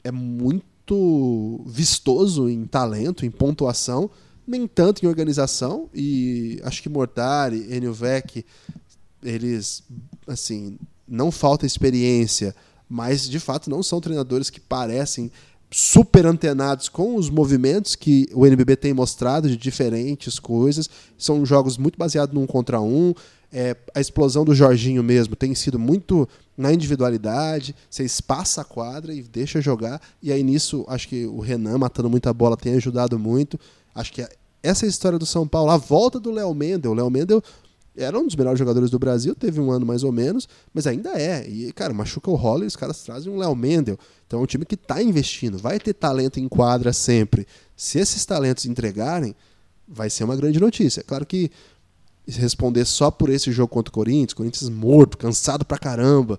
[0.04, 4.09] é muito vistoso em talento, em pontuação,
[4.46, 5.88] nem tanto em organização.
[5.94, 8.44] E acho que Mortari, Enio Vec,
[9.22, 9.83] eles,
[10.26, 12.55] assim, não falta experiência,
[12.88, 15.31] mas de fato não são treinadores que parecem
[15.70, 20.90] super antenados com os movimentos que o NBB tem mostrado de diferentes coisas.
[21.16, 23.14] São jogos muito baseados num contra um.
[23.53, 29.14] É, a explosão do Jorginho mesmo tem sido muito na individualidade, você espaça a quadra
[29.14, 30.00] e deixa jogar.
[30.22, 33.59] E aí nisso, acho que o Renan matando muita bola tem ajudado muito.
[34.01, 34.27] Acho que
[34.63, 35.71] essa é história do São Paulo.
[35.71, 36.93] A volta do Léo Mendel.
[36.93, 37.43] O Léo Mendel
[37.97, 41.11] era um dos melhores jogadores do Brasil, teve um ano mais ou menos, mas ainda
[41.21, 41.47] é.
[41.49, 43.99] E, cara, machuca o Roller, os caras trazem um Léo Mendel.
[44.27, 47.47] Então é um time que está investindo, vai ter talento em quadra sempre.
[47.77, 49.35] Se esses talentos entregarem,
[49.87, 51.03] vai ser uma grande notícia.
[51.03, 51.51] Claro que
[52.27, 56.39] responder só por esse jogo contra o Corinthians, Corinthians morto, cansado pra caramba,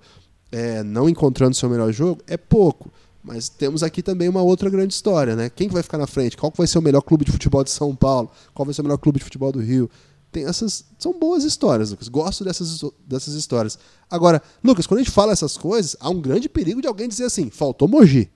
[0.51, 2.91] é, não encontrando seu melhor jogo, é pouco.
[3.23, 5.49] Mas temos aqui também uma outra grande história, né?
[5.49, 6.35] Quem que vai ficar na frente?
[6.35, 8.31] Qual vai ser o melhor clube de futebol de São Paulo?
[8.53, 9.89] Qual vai ser o melhor clube de futebol do Rio?
[10.31, 10.85] Tem essas.
[10.97, 12.07] São boas histórias, Lucas.
[12.07, 13.77] Gosto dessas, dessas histórias.
[14.09, 17.25] Agora, Lucas, quando a gente fala essas coisas, há um grande perigo de alguém dizer
[17.25, 18.31] assim: faltou Mogi.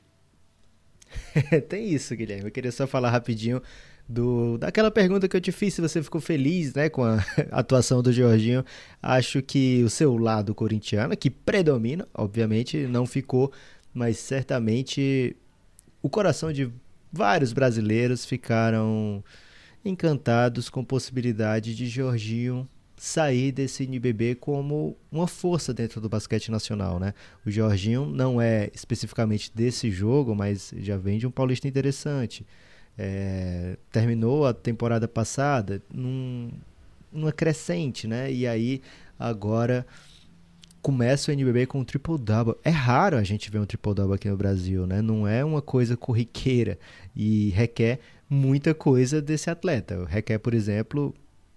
[1.69, 2.45] Tem isso, Guilherme.
[2.45, 3.62] Eu queria só falar rapidinho
[4.08, 7.17] do daquela pergunta que eu te fiz se você ficou feliz né, com a
[7.52, 8.63] atuação do Jorginho.
[9.02, 13.52] Acho que o seu lado corintiano, que predomina, obviamente, não ficou,
[13.95, 15.36] mas certamente
[16.03, 16.69] o coração de
[17.12, 19.23] vários brasileiros ficaram
[19.84, 26.51] encantados com a possibilidade de Jorginho sair desse NBB como uma força dentro do basquete
[26.51, 27.13] nacional, né?
[27.45, 32.45] O Jorginho não é especificamente desse jogo, mas já vem de um paulista interessante.
[32.97, 36.51] É, terminou a temporada passada num,
[37.12, 38.31] numa crescente, né?
[38.31, 38.81] E aí
[39.19, 39.86] agora
[40.86, 42.58] começa o NBB com um triple-double.
[42.63, 45.02] É raro a gente ver um triple-double aqui no Brasil, né?
[45.02, 46.78] Não é uma coisa corriqueira
[47.15, 47.98] e requer
[48.30, 50.06] muita coisa desse atleta.
[50.08, 51.12] Requer, por exemplo,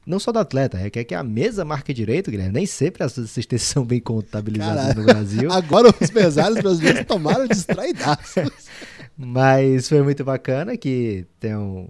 [0.06, 2.54] não só do atleta, requer que a mesa marque direito, Guilherme.
[2.54, 5.52] Nem sempre as assistências são bem contabilizadas no Brasil.
[5.52, 8.66] Agora os mesários brasileiros tomaram distraidaços.
[9.14, 11.86] Mas foi muito bacana que tem um,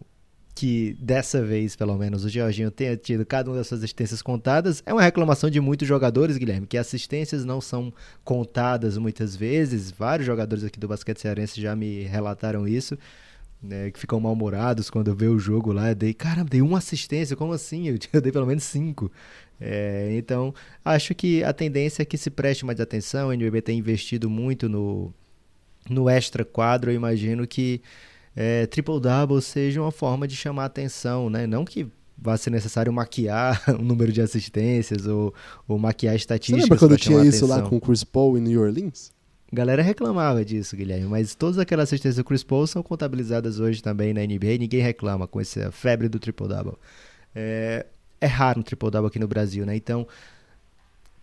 [0.59, 4.83] que dessa vez, pelo menos, o Georginho tenha tido cada uma das suas assistências contadas.
[4.85, 7.93] É uma reclamação de muitos jogadores, Guilherme, que assistências não são
[8.25, 9.93] contadas muitas vezes.
[9.93, 12.99] Vários jogadores aqui do basquete cearense já me relataram isso.
[13.63, 15.93] Né, que ficam mal-humorados quando vejo o jogo lá.
[15.95, 17.87] Dei, caramba, dei uma assistência, como assim?
[17.87, 19.13] Eu, eu dei pelo menos cinco.
[19.61, 20.53] É, então,
[20.85, 23.29] acho que a tendência é que se preste mais atenção.
[23.29, 25.15] O NBB tem investido muito no,
[25.89, 27.81] no extra quadro, eu imagino que
[28.41, 31.45] é, triple double seja uma forma de chamar atenção, né?
[31.45, 35.35] Não que vá ser necessário maquiar o número de assistências ou,
[35.67, 36.61] ou maquiar estatísticas.
[36.61, 37.65] Você lembra quando tinha isso atenção.
[37.65, 39.11] lá com o Chris Paul em New Orleans?
[39.51, 43.83] A galera reclamava disso, Guilherme, mas todas aquelas assistências do Chris Paul são contabilizadas hoje
[43.83, 46.75] também na NBA e ninguém reclama com essa febre do triple-double.
[47.35, 47.87] É,
[48.21, 49.75] é raro um triple-double aqui no Brasil, né?
[49.75, 50.07] Então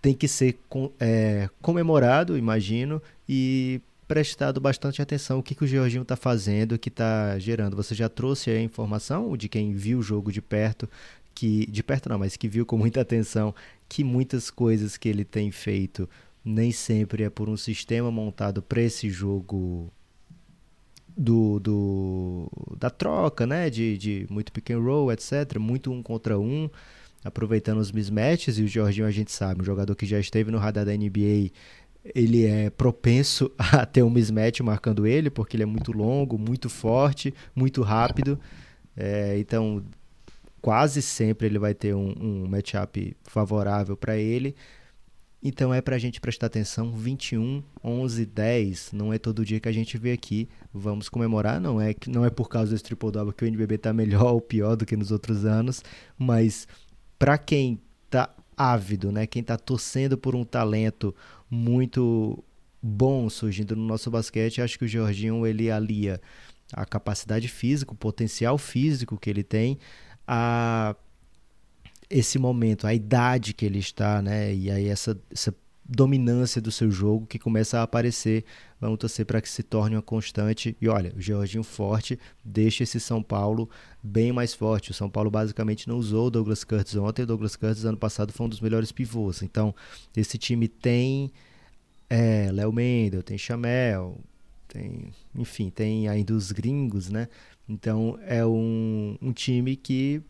[0.01, 5.67] tem que ser com, é, comemorado, imagino, e prestado bastante atenção o que, que o
[5.67, 7.75] Georginho está fazendo, que está gerando.
[7.75, 10.89] Você já trouxe a informação de quem viu o jogo de perto,
[11.33, 13.53] que de perto não, mas que viu com muita atenção
[13.89, 16.09] que muitas coisas que ele tem feito
[16.43, 19.91] nem sempre é por um sistema montado para esse jogo
[21.17, 26.37] do, do da troca, né, de, de muito pick and roll, etc, muito um contra
[26.37, 26.69] um,
[27.23, 30.59] aproveitando os mismatches e o Jorginho a gente sabe, um jogador que já esteve no
[30.59, 31.51] radar da NBA
[32.13, 36.69] ele é propenso a ter um mismatch marcando ele, porque ele é muito longo, muito
[36.69, 38.39] forte, muito rápido.
[38.95, 39.83] É, então,
[40.61, 44.55] quase sempre ele vai ter um, um matchup favorável para ele.
[45.47, 46.91] Então é para a gente prestar atenção.
[46.91, 48.91] 21, 11, 10.
[48.93, 50.49] Não é todo dia que a gente vê aqui.
[50.73, 51.61] Vamos comemorar.
[51.61, 54.41] Não é, não é por causa desse triple double que o NBB está melhor ou
[54.41, 55.83] pior do que nos outros anos.
[56.17, 56.67] Mas
[57.19, 59.27] para quem tá ávido, né?
[59.27, 61.13] Quem está torcendo por um talento
[61.49, 62.43] muito
[62.81, 66.21] bom surgindo no nosso basquete, acho que o Jorginho ele alia
[66.73, 69.77] a capacidade física, o potencial físico que ele tem,
[70.27, 70.95] a
[72.09, 74.53] esse momento, a idade que ele está, né?
[74.53, 75.53] E aí essa, essa
[75.87, 78.43] dominância do seu jogo que começa a aparecer.
[78.81, 80.75] Vamos torcer para que se torne uma constante.
[80.81, 83.69] E olha, o Jorginho forte deixa esse São Paulo
[84.01, 84.91] bem mais forte.
[84.91, 87.21] O São Paulo basicamente não usou o Douglas Curtis ontem.
[87.21, 89.43] O Douglas Curtis ano passado foi um dos melhores pivôs.
[89.43, 89.75] Então,
[90.17, 91.31] esse time tem
[92.09, 94.17] é, Léo Mendel, tem Chamel,
[94.67, 97.27] tem, enfim, tem ainda os gringos, né?
[97.69, 100.21] Então, é um, um time que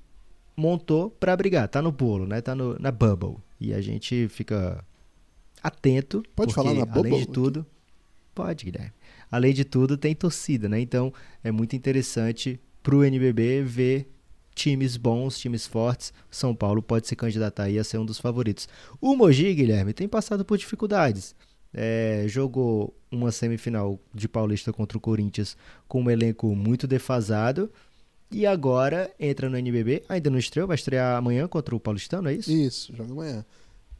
[0.55, 2.41] montou para brigar, tá no bolo, né?
[2.41, 3.37] Tá no, na bubble.
[3.59, 4.83] E a gente fica
[5.65, 6.23] atento.
[6.35, 6.85] Pode falar na?
[6.93, 7.65] Além de tudo,
[8.33, 8.93] pode, Guilherme.
[9.31, 10.79] Além de tudo, tem torcida, né?
[10.79, 11.11] Então
[11.43, 14.07] é muito interessante pro NBB ver
[14.53, 16.13] times bons, times fortes.
[16.29, 18.69] São Paulo pode se candidatar aí a ser um dos favoritos.
[19.01, 21.35] O Mogi, Guilherme, tem passado por dificuldades.
[21.73, 27.69] É, jogou uma semifinal de Paulista contra o Corinthians com um elenco muito defasado
[28.31, 32.33] e agora entra no NBB, ainda não estreou, vai estrear amanhã contra o Paulistano, é
[32.35, 32.51] isso?
[32.51, 33.45] Isso, joga amanhã.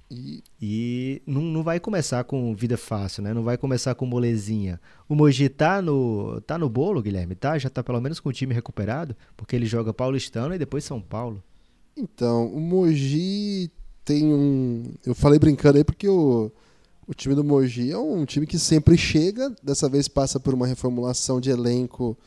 [0.10, 3.34] E, e não, não vai começar com vida fácil, né?
[3.34, 4.80] Não vai começar com molezinha.
[5.10, 7.58] O Mogi tá no, tá no bolo, Guilherme, tá?
[7.58, 11.02] Já tá pelo menos com o time recuperado, porque ele joga Paulistano e depois São
[11.02, 11.44] Paulo.
[11.98, 13.72] Então, o Mogi
[14.04, 14.84] tem um.
[15.06, 16.52] Eu falei brincando aí porque o,
[17.08, 20.68] o time do Mogi é um time que sempre chega, dessa vez passa por uma
[20.68, 22.18] reformulação de elenco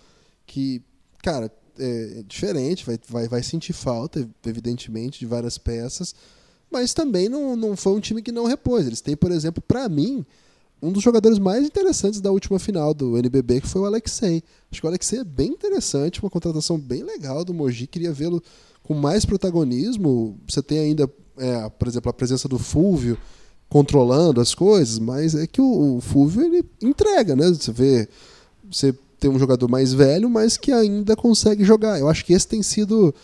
[0.44, 0.82] que,
[1.22, 6.14] cara, é diferente, vai, vai, vai sentir falta, evidentemente, de várias peças,
[6.70, 8.86] mas também não, não foi um time que não repôs.
[8.86, 10.24] Eles têm, por exemplo, para mim,
[10.82, 14.42] um dos jogadores mais interessantes da última final do NBB, que foi o Alexei.
[14.70, 18.42] Acho que o Alexei é bem interessante, uma contratação bem legal do Mogi, queria vê-lo
[18.82, 20.38] com mais protagonismo.
[20.48, 23.18] Você tem ainda, é, por exemplo, a presença do Fulvio
[23.68, 27.48] controlando as coisas, mas é que o, o Fulvio ele entrega, né?
[27.48, 28.08] Você vê,
[28.70, 31.98] você tem um jogador mais velho, mas que ainda consegue jogar.
[31.98, 33.14] Eu acho que esse tem sido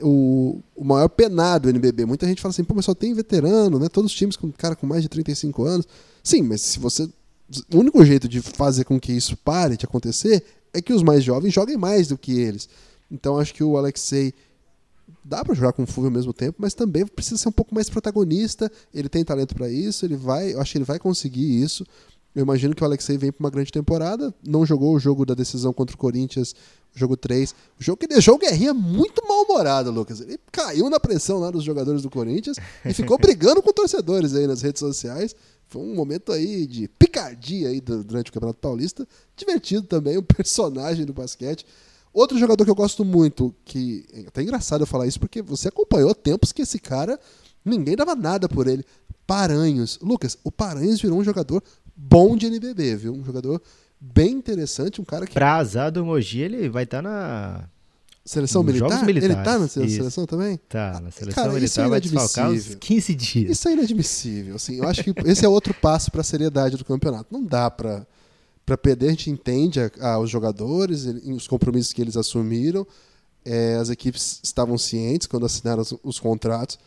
[0.00, 2.06] o, o maior penado do NBB.
[2.06, 3.88] Muita gente fala assim, pô, mas só tem veterano, né?
[3.88, 5.86] Todos os times com cara com mais de 35 anos.
[6.22, 7.08] Sim, mas se você.
[7.72, 11.22] O único jeito de fazer com que isso pare de acontecer é que os mais
[11.22, 12.68] jovens joguem mais do que eles.
[13.10, 14.32] Então acho que o Alexei
[15.22, 17.74] dá para jogar com o Fulvio ao mesmo tempo, mas também precisa ser um pouco
[17.74, 18.72] mais protagonista.
[18.94, 21.84] Ele tem talento para isso, ele vai, eu acho que ele vai conseguir isso.
[22.34, 24.34] Eu imagino que o Alexei vem para uma grande temporada.
[24.42, 26.54] Não jogou o jogo da decisão contra o Corinthians,
[26.94, 27.54] jogo 3.
[27.80, 30.20] O jogo que deixou o Guerrinha muito mal-humorado, Lucas.
[30.20, 34.46] Ele caiu na pressão lá dos jogadores do Corinthians e ficou brigando com torcedores aí
[34.46, 35.34] nas redes sociais.
[35.68, 39.08] Foi um momento aí de picardia aí durante o Campeonato Paulista.
[39.36, 41.64] Divertido também, um personagem do basquete.
[42.12, 45.68] Outro jogador que eu gosto muito, que é até engraçado eu falar isso, porque você
[45.68, 47.18] acompanhou tempos que esse cara,
[47.64, 48.84] ninguém dava nada por ele.
[49.26, 49.98] Paranhos.
[50.02, 51.62] Lucas, o Paranhos virou um jogador
[51.96, 53.14] bom de NBB, viu?
[53.14, 53.62] Um jogador
[54.02, 55.32] bem interessante, um cara que.
[55.32, 57.64] Pra azar do Mogi, ele vai estar tá na.
[58.24, 59.08] Seleção militar?
[59.08, 60.26] Ele tá na seleção isso.
[60.28, 60.56] também?
[60.68, 63.50] Tá, na seleção cara, militar é vai desfalcar uns 15 dias.
[63.50, 64.54] Isso é inadmissível.
[64.54, 67.26] Assim, eu acho que esse é outro passo para a seriedade do campeonato.
[67.32, 68.06] Não dá para
[68.64, 72.86] para perder, a gente entende a, a, os jogadores, os compromissos que eles assumiram.
[73.44, 76.78] É, as equipes estavam cientes quando assinaram os, os, contratos,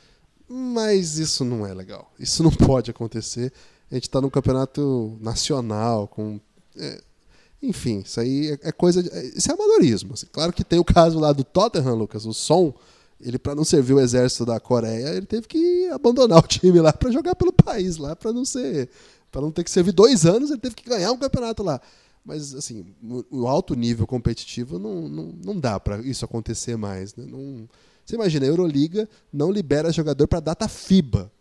[0.47, 2.09] mas isso não é legal.
[2.17, 3.51] Isso não pode acontecer.
[3.91, 6.39] A gente está num campeonato nacional, com.
[6.77, 7.01] É,
[7.65, 9.01] enfim, isso aí é, é coisa.
[9.01, 10.13] De, é, isso é amadorismo.
[10.13, 10.27] Assim.
[10.31, 12.73] Claro que tem o caso lá do Tottenham, Lucas, o Som.
[13.19, 16.91] Ele, para não servir o exército da Coreia, ele teve que abandonar o time lá
[16.91, 18.89] para jogar pelo país lá, para não ser.
[19.31, 21.81] para não ter que servir dois anos, ele teve que ganhar um campeonato lá.
[22.25, 22.85] Mas, assim,
[23.29, 27.15] o alto nível competitivo não, não, não dá para isso acontecer mais.
[27.15, 27.25] Né?
[27.29, 27.69] Não,
[28.03, 31.31] você imagina, a Euroliga não libera jogador para data FIBA.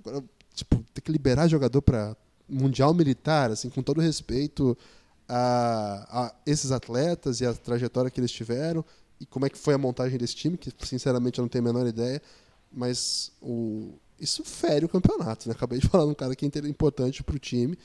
[0.00, 2.16] Agora, tipo, ter que liberar jogador para
[2.48, 4.76] mundial militar, assim, com todo respeito
[5.28, 8.84] a, a, esses atletas e a trajetória que eles tiveram
[9.20, 11.72] e como é que foi a montagem desse time, que sinceramente eu não tenho a
[11.72, 12.22] menor ideia,
[12.72, 15.48] mas o, isso fere o campeonato.
[15.48, 15.54] Né?
[15.54, 17.76] Acabei de falar de um cara que é importante para o time.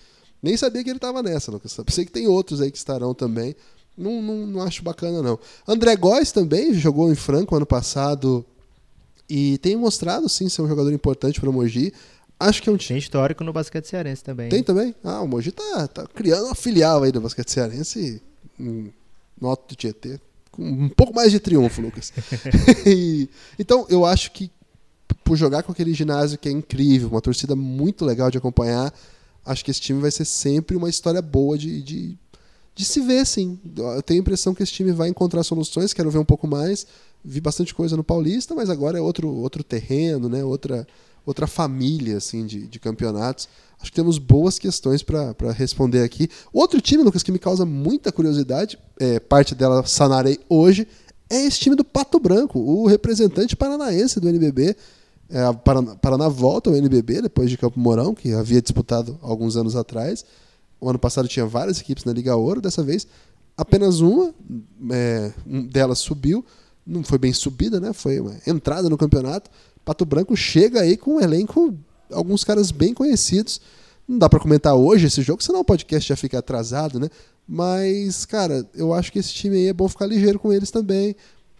[0.41, 1.75] Nem sabia que ele estava nessa, Lucas.
[1.89, 3.55] Sei que tem outros aí que estarão também.
[3.97, 5.39] Não, não, não acho bacana, não.
[5.67, 8.45] André Góes também jogou em Franco ano passado
[9.29, 11.93] e tem mostrado, sim, ser um jogador importante para o Mogi.
[12.47, 12.95] Acho que é um time.
[12.95, 14.49] Tem histórico no basquete cearense também.
[14.49, 14.93] Tem também?
[15.03, 18.21] Ah, o Mogi tá, tá criando uma filial aí do basquete cearense
[18.59, 20.19] no Alto do Tietê.
[20.51, 22.13] Com um pouco mais de triunfo, Lucas.
[22.85, 24.51] e, então, eu acho que
[25.23, 28.93] por jogar com aquele ginásio que é incrível, uma torcida muito legal de acompanhar,
[29.45, 32.17] acho que esse time vai ser sempre uma história boa de, de,
[32.75, 33.59] de se ver, sim.
[33.75, 36.85] Eu tenho a impressão que esse time vai encontrar soluções, quero ver um pouco mais.
[37.23, 40.43] Vi bastante coisa no Paulista, mas agora é outro, outro terreno, né?
[40.43, 40.85] outra,
[41.25, 43.47] outra família assim de, de campeonatos.
[43.79, 46.29] Acho que temos boas questões para responder aqui.
[46.53, 50.87] Outro time, Lucas, que me causa muita curiosidade, é, parte dela sanarei hoje,
[51.29, 54.75] é esse time do Pato Branco, o representante paranaense do NBB.
[55.29, 59.75] É, Paraná, Paraná volta ao NBB depois de Campo Mourão, que havia disputado alguns anos
[59.75, 60.23] atrás.
[60.79, 63.07] O ano passado tinha várias equipes na Liga Ouro, dessa vez
[63.57, 64.33] apenas uma
[64.91, 65.31] é,
[65.69, 66.45] delas subiu.
[66.85, 67.93] Não foi bem subida, né?
[67.93, 69.49] Foi uma entrada no campeonato
[69.85, 71.77] Pato Branco chega aí com um elenco,
[72.11, 73.61] alguns caras bem conhecidos.
[74.07, 77.09] Não dá para comentar hoje esse jogo, senão o podcast já fica atrasado, né?
[77.47, 81.15] Mas, cara, eu acho que esse time aí é bom ficar ligeiro com eles também.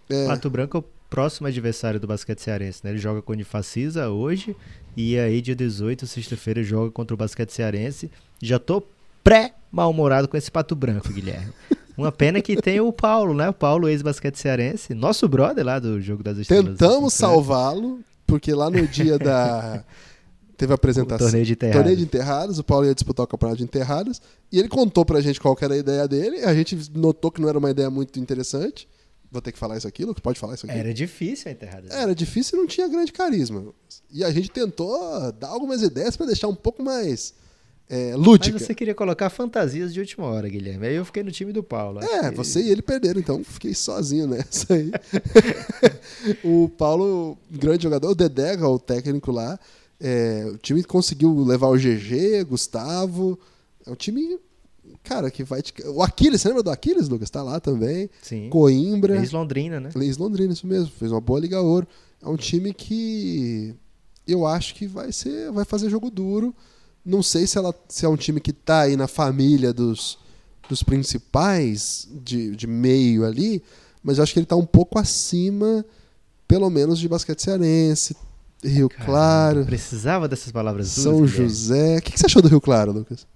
[0.09, 0.27] É...
[0.27, 2.91] Pato Branco é o próximo adversário do basquete cearense, né?
[2.91, 4.55] Ele joga com o Unifacisa hoje
[4.95, 8.09] e aí dia 18, sexta-feira, joga contra o basquete cearense.
[8.41, 8.83] Já tô
[9.23, 11.53] pré-mal-humorado com esse Pato Branco, Guilherme.
[11.95, 13.49] Uma pena que tem o Paulo, né?
[13.49, 16.77] O Paulo, ex-basquete cearense, nosso brother lá do Jogo das Estrelas.
[16.77, 19.83] Tentamos salvá-lo, porque lá no dia da.
[20.55, 21.27] Teve a apresentação.
[21.27, 21.79] O torneio de enterrados.
[21.79, 22.59] Torneio de enterrados.
[22.59, 24.21] O Paulo ia disputar o campeonato de enterrados.
[24.51, 26.45] E ele contou pra gente qual era a ideia dele.
[26.45, 28.87] A gente notou que não era uma ideia muito interessante.
[29.31, 30.21] Vou ter que falar isso aqui, Lucas?
[30.21, 30.77] Pode falar isso aqui?
[30.77, 31.87] Era difícil a enterrada.
[31.91, 33.73] Era difícil e não tinha grande carisma.
[34.11, 37.33] E a gente tentou dar algumas ideias para deixar um pouco mais
[37.89, 38.53] é, lúdica.
[38.53, 40.87] Mas você queria colocar fantasias de última hora, Guilherme.
[40.87, 41.99] Aí eu fiquei no time do Paulo.
[42.01, 42.35] É, que...
[42.35, 44.91] você e ele perderam, então fiquei sozinho nessa aí.
[46.43, 49.59] o Paulo, grande jogador, o Dedega, o técnico lá,
[49.99, 53.37] É, o time conseguiu levar o GG, Gustavo.
[53.85, 54.39] É um time,
[55.03, 55.61] cara, que vai.
[55.61, 55.73] Te...
[55.87, 57.29] O Aquiles, você lembra do Aquiles, Lucas?
[57.29, 58.09] Tá lá também.
[58.21, 58.49] Sim.
[58.49, 59.17] Coimbra.
[59.17, 59.89] Ex-Londrina, né?
[59.95, 60.87] Ex-Londrina, isso mesmo.
[60.87, 61.87] Fez uma boa Liga Ouro.
[62.21, 63.75] É um time que
[64.25, 66.55] eu acho que vai ser, vai fazer jogo duro.
[67.05, 70.17] Não sei se, ela, se é um time que tá aí na família dos,
[70.69, 73.61] dos principais de, de meio ali,
[74.01, 75.85] mas eu acho que ele tá um pouco acima,
[76.47, 78.15] pelo menos, de basquete cearense,
[78.63, 81.27] Rio Caramba, Claro, Precisava dessas palavras São.
[81.27, 81.97] José.
[81.97, 83.27] O que, que você achou do Rio Claro, Lucas?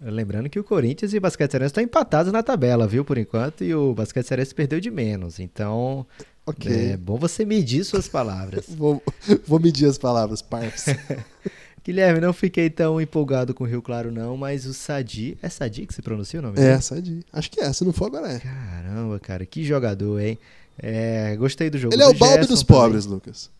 [0.00, 3.64] Lembrando que o Corinthians e o Basquete Cearense estão empatados na tabela, viu, por enquanto,
[3.64, 5.40] e o Basquete Cearense perdeu de menos.
[5.40, 6.06] Então,
[6.46, 6.72] Ok.
[6.92, 8.64] é bom você medir suas palavras.
[8.70, 9.02] Vou,
[9.44, 10.96] vou medir as palavras, parça.
[11.88, 15.38] Guilherme, não fiquei tão empolgado com o Rio Claro, não, mas o Sadi.
[15.40, 17.24] É Sadi que se pronuncia o nome é, de.
[17.32, 18.38] Acho que é, se não for agora é.
[18.40, 20.38] Caramba, cara, que jogador, hein?
[20.78, 21.94] É, gostei do jogo.
[21.94, 22.82] Ele é do o Balbi Gerson dos também.
[22.82, 23.50] pobres, Lucas.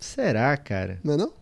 [0.00, 0.98] Será, cara?
[1.04, 1.32] Não é não?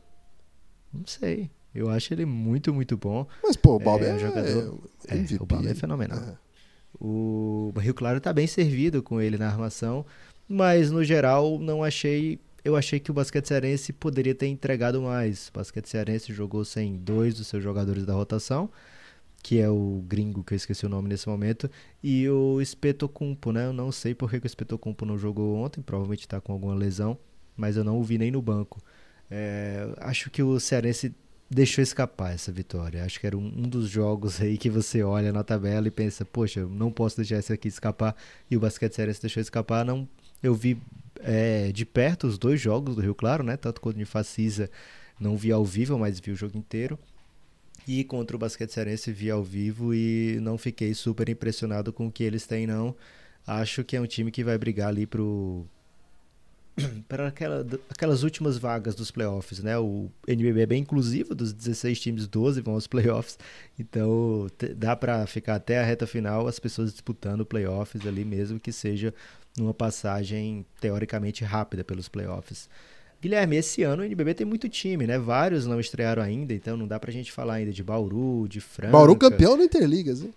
[0.92, 1.49] Não sei.
[1.73, 3.25] Eu acho ele muito, muito bom.
[3.40, 5.40] Mas, pô, o Balbi É, é, um jogador- é, É, MVP.
[5.42, 6.18] o Balbi é fenomenal.
[6.18, 6.33] É.
[7.01, 10.05] O Rio Claro tá bem servido com ele na armação,
[10.49, 12.40] mas no geral não achei.
[12.64, 15.49] Eu achei que o basquete cearense poderia ter entregado mais.
[15.49, 18.70] O basquete cearense jogou sem dois dos seus jogadores da rotação,
[19.42, 21.70] que é o gringo, que eu esqueci o nome nesse momento,
[22.03, 23.66] e o Espetocumpo, né?
[23.66, 26.75] Eu não sei por que, que o Espetocumpo não jogou ontem, provavelmente tá com alguma
[26.75, 27.18] lesão,
[27.57, 28.83] mas eu não o vi nem no banco.
[29.31, 31.14] É, acho que o cearense
[31.51, 33.05] deixou escapar essa vitória.
[33.05, 36.25] Acho que era um, um dos jogos aí que você olha na tabela e pensa,
[36.25, 38.14] poxa, não posso deixar esse aqui escapar.
[38.51, 39.85] E o basquete cearense deixou escapar.
[39.85, 40.09] Não,
[40.42, 40.81] eu vi
[41.20, 43.57] é, de perto os dois jogos do Rio Claro, né?
[43.57, 44.70] Tanto quanto de Facisa,
[45.18, 46.98] não vi ao vivo, mas vi o jogo inteiro.
[47.87, 52.12] E contra o basquete cearense vi ao vivo e não fiquei super impressionado com o
[52.12, 52.94] que eles têm, não.
[53.46, 55.66] Acho que é um time que vai brigar ali pro
[57.09, 59.79] para aquela, aquelas últimas vagas dos playoffs, né?
[59.79, 63.38] O NBB é bem inclusivo, dos 16 times, 12 vão aos playoffs.
[63.79, 68.72] Então, dá para ficar até a reta final as pessoas disputando playoffs ali mesmo que
[68.72, 69.14] seja
[69.57, 72.69] numa passagem teoricamente rápida pelos playoffs.
[73.21, 75.19] Guilherme, esse ano o NBB tem muito time, né?
[75.19, 78.93] Vários não estrearam ainda, então não dá pra gente falar ainda de Bauru, de Franca.
[78.93, 80.33] Bauru campeão no Interligas, hein?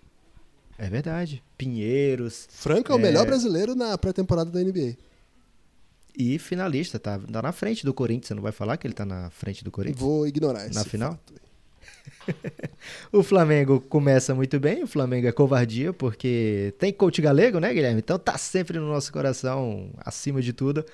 [0.78, 1.42] É verdade.
[1.58, 3.02] Pinheiros Franca é o É.
[3.02, 4.96] melhor brasileiro na pré-temporada da NBA.
[6.16, 8.28] e finalista, tá, tá na frente do Corinthians.
[8.28, 10.00] Você não vai falar que ele tá na frente do Corinthians?
[10.00, 11.12] Vou ignorar esse Na final?
[11.14, 11.34] fato.
[13.12, 18.00] O Flamengo começa muito bem, o Flamengo é covardia, porque tem coach galego, né, Guilherme?
[18.00, 20.86] Então tá sempre no nosso coração, acima de tudo.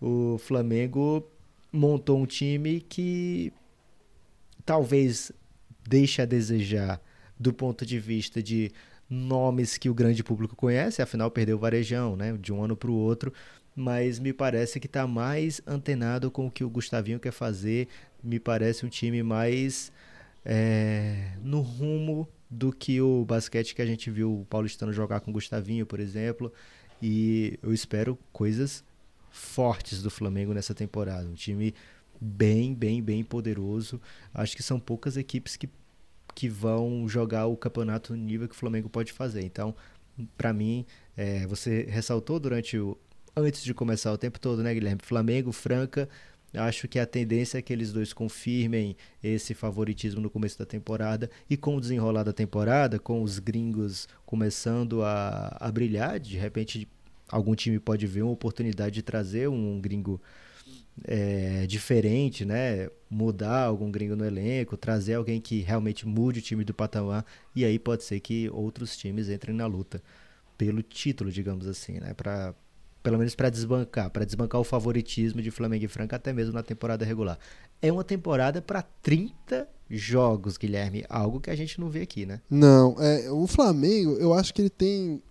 [0.00, 1.26] O Flamengo
[1.72, 3.52] montou um time que
[4.64, 5.32] talvez
[5.86, 7.00] deixe a desejar
[7.38, 8.70] do ponto de vista de
[9.08, 12.90] nomes que o grande público conhece, afinal perdeu o Varejão, né, de um ano para
[12.90, 13.32] o outro,
[13.76, 17.88] mas me parece que está mais antenado com o que o Gustavinho quer fazer,
[18.22, 19.92] me parece um time mais
[20.44, 25.30] é, no rumo do que o basquete que a gente viu o Paulistano jogar com
[25.30, 26.52] o Gustavinho, por exemplo,
[27.02, 28.84] e eu espero coisas
[29.30, 31.74] fortes do Flamengo nessa temporada, um time
[32.20, 34.00] bem, bem, bem poderoso.
[34.32, 35.68] Acho que são poucas equipes que,
[36.34, 39.42] que vão jogar o campeonato no nível que o Flamengo pode fazer.
[39.42, 39.74] Então,
[40.36, 42.96] para mim, é, você ressaltou durante o
[43.36, 45.00] antes de começar o tempo todo, né, Guilherme?
[45.02, 46.08] Flamengo, Franca.
[46.54, 51.30] Acho que a tendência é que eles dois confirmem esse favoritismo no começo da temporada
[51.48, 56.88] e com o desenrolar da temporada, com os gringos começando a, a brilhar, de repente
[57.28, 60.20] algum time pode ver uma oportunidade de trazer um gringo
[61.04, 62.88] é, diferente, né?
[63.10, 67.64] Mudar algum gringo no elenco, trazer alguém que realmente mude o time do patamar e
[67.64, 70.02] aí pode ser que outros times entrem na luta
[70.56, 72.14] pelo título, digamos assim, né?
[72.14, 72.54] Para
[73.04, 76.62] pelo menos para desbancar, para desbancar o favoritismo de Flamengo e Franca até mesmo na
[76.62, 77.38] temporada regular.
[77.82, 82.40] É uma temporada para 30 jogos, Guilherme, algo que a gente não vê aqui, né?
[82.48, 85.22] Não, é, o Flamengo, eu acho que ele tem.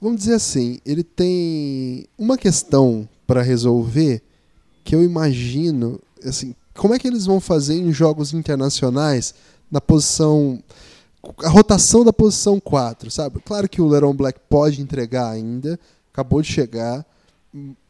[0.00, 4.22] Vamos dizer assim, ele tem uma questão para resolver
[4.82, 9.34] que eu imagino, assim, como é que eles vão fazer em jogos internacionais
[9.70, 10.58] na posição.
[11.44, 13.38] A rotação da posição 4, sabe?
[13.44, 15.78] Claro que o Leron Black pode entregar ainda,
[16.20, 17.04] acabou de chegar.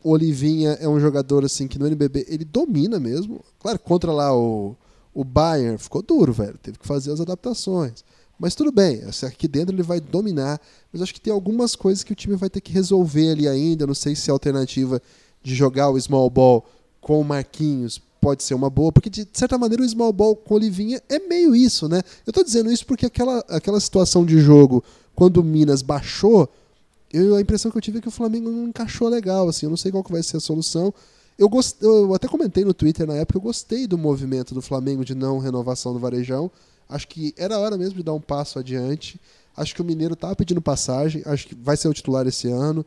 [0.02, 3.44] Olivinha é um jogador assim que no NBB ele domina mesmo.
[3.58, 4.74] Claro, contra lá o,
[5.12, 6.56] o Bayern ficou duro, velho.
[6.62, 8.04] Teve que fazer as adaptações.
[8.38, 10.58] Mas tudo bem, aqui dentro ele vai dominar.
[10.90, 13.86] Mas acho que tem algumas coisas que o time vai ter que resolver ali ainda.
[13.86, 15.02] Não sei se a alternativa
[15.42, 16.64] de jogar o small ball
[17.00, 20.54] com o Marquinhos pode ser uma boa, porque de certa maneira o small ball com
[20.54, 22.02] o Olivinha é meio isso, né?
[22.26, 26.48] Eu tô dizendo isso porque aquela, aquela situação de jogo, quando o Minas baixou,
[27.12, 29.70] eu, a impressão que eu tive é que o Flamengo não encaixou legal, assim, eu
[29.70, 30.92] não sei qual que vai ser a solução.
[31.36, 31.76] Eu, gost...
[31.80, 35.38] eu até comentei no Twitter na época, eu gostei do movimento do Flamengo de não
[35.38, 36.50] renovação do Varejão.
[36.88, 39.20] Acho que era hora mesmo de dar um passo adiante.
[39.56, 42.84] Acho que o Mineiro tá pedindo passagem, acho que vai ser o titular esse ano.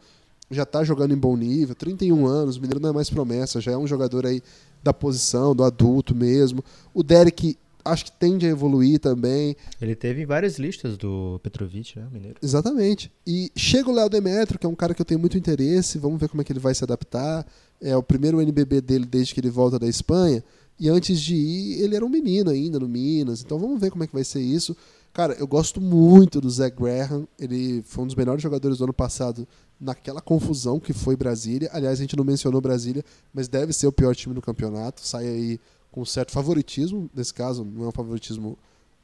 [0.52, 3.72] Já tá jogando em bom nível, 31 anos, o Mineiro não é mais promessa, já
[3.72, 4.42] é um jogador aí
[4.84, 6.64] da posição, do adulto mesmo.
[6.94, 9.56] O Derek acho que tende a evoluir também.
[9.82, 12.38] Ele teve várias listas do Petrovic, né, Mineiro?
[12.42, 13.12] Exatamente.
[13.26, 16.20] E chega o Léo Demetrio, que é um cara que eu tenho muito interesse, vamos
[16.20, 17.46] ver como é que ele vai se adaptar.
[17.82, 20.44] É o primeiro NBB dele desde que ele volta da Espanha.
[20.80, 23.42] E antes de ir, ele era um menino ainda no Minas.
[23.42, 24.76] Então vamos ver como é que vai ser isso.
[25.14, 27.28] Cara, eu gosto muito do Zé Graham.
[27.38, 29.48] Ele foi um dos melhores jogadores do ano passado
[29.80, 31.70] naquela confusão que foi Brasília.
[31.72, 33.04] Aliás, a gente não mencionou Brasília,
[33.34, 35.06] mas deve ser o pior time do campeonato.
[35.06, 35.60] Sai aí
[35.94, 37.10] com certo favoritismo.
[37.14, 38.58] Nesse caso, não é um favoritismo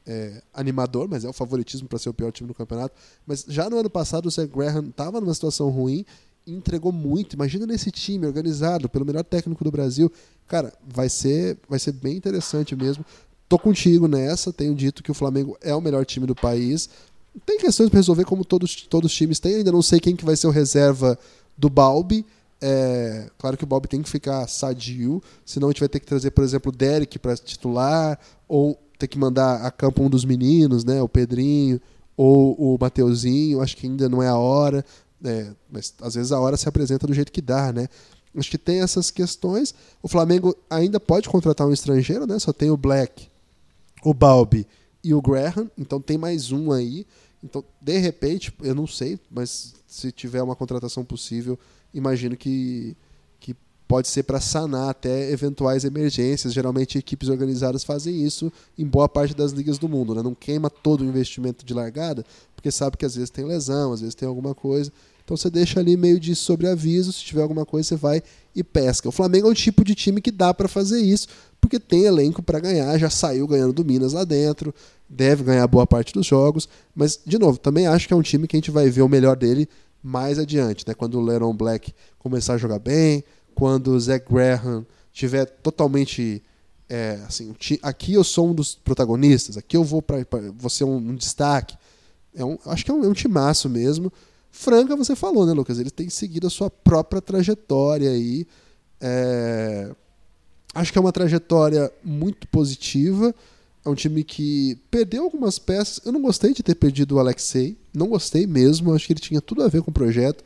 [0.07, 2.95] é, animador, mas é o favoritismo para ser o pior time do campeonato.
[3.27, 6.03] Mas já no ano passado, o Zé Graham estava numa situação ruim
[6.47, 7.33] e entregou muito.
[7.35, 10.11] Imagina nesse time organizado pelo melhor técnico do Brasil.
[10.47, 13.05] Cara, vai ser, vai ser bem interessante mesmo.
[13.47, 16.89] Tô contigo nessa, tenho dito que o Flamengo é o melhor time do país.
[17.45, 19.57] Tem questões para resolver, como todos, todos os times têm.
[19.57, 21.19] Ainda não sei quem que vai ser o reserva
[21.55, 22.25] do Balbi.
[22.61, 26.05] É, claro que o Balbi tem que ficar sadio, senão a gente vai ter que
[26.05, 30.25] trazer, por exemplo, o Derek para titular, ou ter que mandar a campo um dos
[30.25, 31.01] meninos, né?
[31.01, 31.79] O Pedrinho
[32.17, 33.61] ou o Mateuzinho.
[33.61, 34.83] Acho que ainda não é a hora.
[35.23, 37.87] É, mas às vezes a hora se apresenta do jeito que dá, né?
[38.35, 39.73] Acho que tem essas questões.
[40.03, 42.37] O Flamengo ainda pode contratar um estrangeiro, né?
[42.39, 43.29] Só tem o Black
[44.03, 44.67] o Balbi
[45.03, 47.05] e o Graham, então tem mais um aí.
[47.43, 51.57] Então, de repente, eu não sei, mas se tiver uma contratação possível,
[51.93, 52.95] imagino que,
[53.39, 53.55] que
[53.87, 56.53] pode ser para sanar até eventuais emergências.
[56.53, 60.13] Geralmente, equipes organizadas fazem isso em boa parte das ligas do mundo.
[60.13, 60.21] Né?
[60.21, 62.25] Não queima todo o investimento de largada,
[62.55, 64.91] porque sabe que às vezes tem lesão, às vezes tem alguma coisa.
[65.29, 68.23] Então você deixa ali meio de sobreaviso, se tiver alguma coisa você vai
[68.55, 69.07] e pesca.
[69.07, 71.27] O Flamengo é um tipo de time que dá para fazer isso,
[71.61, 74.73] porque tem elenco para ganhar, já saiu ganhando do Minas lá dentro,
[75.07, 78.47] deve ganhar boa parte dos jogos, mas de novo, também acho que é um time
[78.47, 79.69] que a gente vai ver o melhor dele
[80.01, 80.93] mais adiante, né?
[80.93, 83.23] Quando o Leron Black começar a jogar bem,
[83.53, 86.41] quando o Zach Graham tiver totalmente
[86.89, 90.25] é, assim, aqui eu sou um dos protagonistas, aqui eu vou para
[90.57, 91.77] você um, um, destaque.
[92.33, 94.11] É um, acho que é um, é um timaço mesmo.
[94.51, 95.77] Franca, você falou, né, Lucas?
[95.79, 98.47] Ele tem seguido a sua própria trajetória aí.
[98.99, 99.91] É...
[100.73, 103.35] Acho que é uma trajetória muito positiva.
[103.85, 106.01] É um time que perdeu algumas peças.
[106.05, 107.77] Eu não gostei de ter perdido o Alexei.
[107.93, 108.93] Não gostei mesmo.
[108.93, 110.43] Acho que ele tinha tudo a ver com o projeto.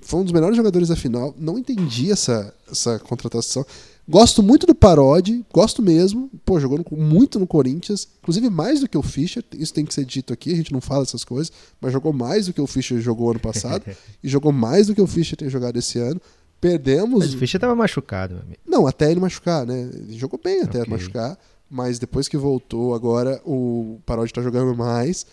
[0.00, 1.34] Foi um dos melhores jogadores da final.
[1.38, 3.64] Não entendi essa, essa contratação.
[4.08, 6.28] Gosto muito do Parodi, gosto mesmo.
[6.44, 9.44] Pô, jogou muito no Corinthians, inclusive mais do que o Fischer.
[9.56, 12.46] Isso tem que ser dito aqui, a gente não fala essas coisas, mas jogou mais
[12.46, 13.84] do que o Fischer jogou ano passado
[14.20, 16.20] e jogou mais do que o Fischer tem jogado esse ano.
[16.60, 17.20] Perdemos.
[17.20, 18.60] Mas o Fischer estava machucado, meu amigo.
[18.66, 19.88] Não, até ele machucar, né?
[19.94, 20.92] Ele jogou bem até okay.
[20.92, 21.38] machucar,
[21.70, 25.24] mas depois que voltou, agora o Parodi tá jogando mais.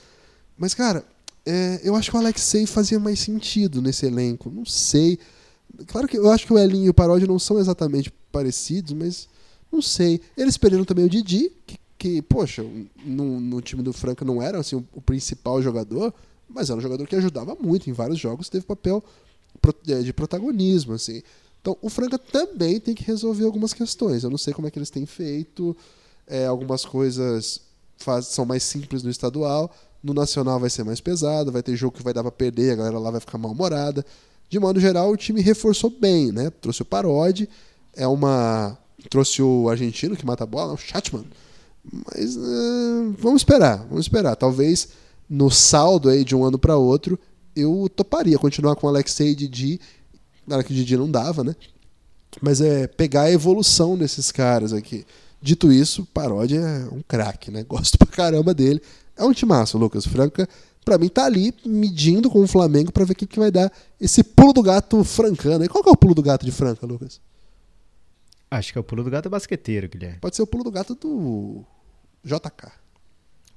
[0.58, 1.04] Mas, cara,
[1.46, 4.52] é, eu acho que o Alexei fazia mais sentido nesse elenco.
[4.52, 5.18] Não sei.
[5.88, 9.28] Claro que eu acho que o Elinho e o Parodi não são exatamente parecidos, mas
[9.72, 10.22] não sei.
[10.38, 12.64] Eles perderam também o Didi, que, que poxa,
[13.04, 16.14] no, no, time do Franca não era assim, o, o, principal jogador,
[16.48, 19.04] mas era um jogador que ajudava muito em vários jogos, teve papel
[19.88, 21.22] é, de protagonismo, assim.
[21.62, 24.24] Então, o Franca também tem que resolver algumas questões.
[24.24, 25.76] Eu não sei como é que eles têm feito.
[26.28, 27.62] É, algumas coisas
[27.98, 29.74] faz, são mais simples no estadual.
[30.04, 32.76] No nacional vai ser mais pesado, vai ter jogo que vai dar para perder, a
[32.76, 34.06] galera lá vai ficar mal-humorada
[34.50, 36.50] de modo geral, o time reforçou bem, né?
[36.62, 37.50] Trouxe o Parodi,
[37.96, 38.78] é uma.
[39.10, 41.26] Trouxe o argentino que mata a bola, o Chatman.
[41.84, 44.36] Mas uh, vamos esperar, vamos esperar.
[44.36, 44.90] Talvez
[45.30, 47.20] no saldo aí de um ano para outro,
[47.56, 49.80] eu toparia continuar com o Alexei e Didi.
[50.46, 51.56] Na que o Didi não dava, né?
[52.42, 55.06] Mas é pegar a evolução desses caras aqui.
[55.42, 57.64] Dito isso, Parodi é um craque, né?
[57.68, 58.82] Gosto pra caramba dele.
[59.16, 60.48] É um timaço, Lucas Franca
[60.88, 63.70] para mim tá ali medindo com o Flamengo para ver o que, que vai dar
[64.00, 65.66] esse pulo do gato francano.
[65.66, 67.20] E qual que é o pulo do gato de Franca, Lucas?
[68.50, 70.20] Acho que é o pulo do gato basqueteiro, Guilherme.
[70.20, 71.66] Pode ser o pulo do gato do
[72.24, 72.72] JK.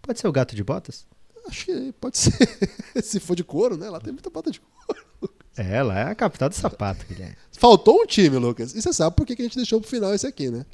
[0.02, 1.06] Pode ser o gato de botas?
[1.46, 2.32] Acho que pode ser.
[3.00, 3.88] Se for de couro, né?
[3.88, 5.00] Lá tem muita bota de couro.
[5.56, 7.36] É, lá é a capital do sapato, Guilherme.
[7.52, 8.74] Faltou um time, Lucas.
[8.74, 10.64] E você sabe por que a gente deixou pro final esse aqui, né?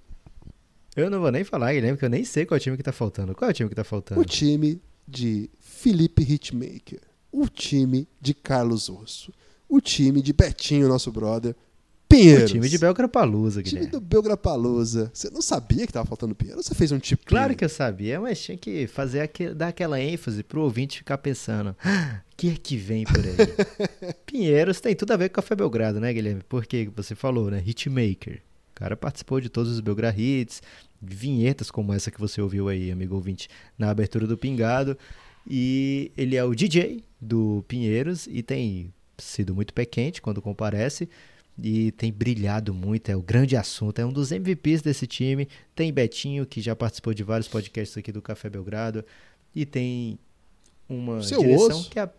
[0.97, 2.83] Eu não vou nem falar, Guilherme, porque eu nem sei qual é o time que
[2.83, 3.35] tá faltando.
[3.35, 4.21] Qual é o time que tá faltando?
[4.21, 9.33] O time de Felipe Hitmaker, o time de Carlos Osso,
[9.69, 11.55] o time de Betinho, nosso brother,
[12.09, 12.51] Pinheiros.
[12.51, 13.89] O time de Belgrapalusa, Guilherme.
[13.89, 15.11] time do Belgrapalusa.
[15.13, 16.63] Você não sabia que tava faltando Pinheiro?
[16.63, 17.25] Você fez um tipo.
[17.27, 21.19] Claro que eu sabia, mas tinha que fazer aquele, dar aquela ênfase pro ouvinte ficar
[21.19, 24.15] pensando: o ah, que é que vem por aí?
[24.25, 26.43] Pinheiros tem tudo a ver com o Café Belgrado, né, Guilherme?
[26.49, 27.63] Porque você falou, né?
[27.65, 28.41] Hitmaker.
[28.75, 30.63] cara participou de todos os Belgra Hits,
[31.01, 34.97] vinhetas como essa que você ouviu aí, amigo ouvinte, na abertura do Pingado.
[35.49, 41.09] E ele é o DJ do Pinheiros e tem sido muito pé quente quando comparece
[41.63, 45.49] e tem brilhado muito, é o grande assunto, é um dos MVPs desse time.
[45.75, 49.03] Tem Betinho, que já participou de vários podcasts aqui do Café Belgrado,
[49.55, 50.19] e tem
[50.89, 51.91] uma Seu direção osso.
[51.91, 52.11] que a-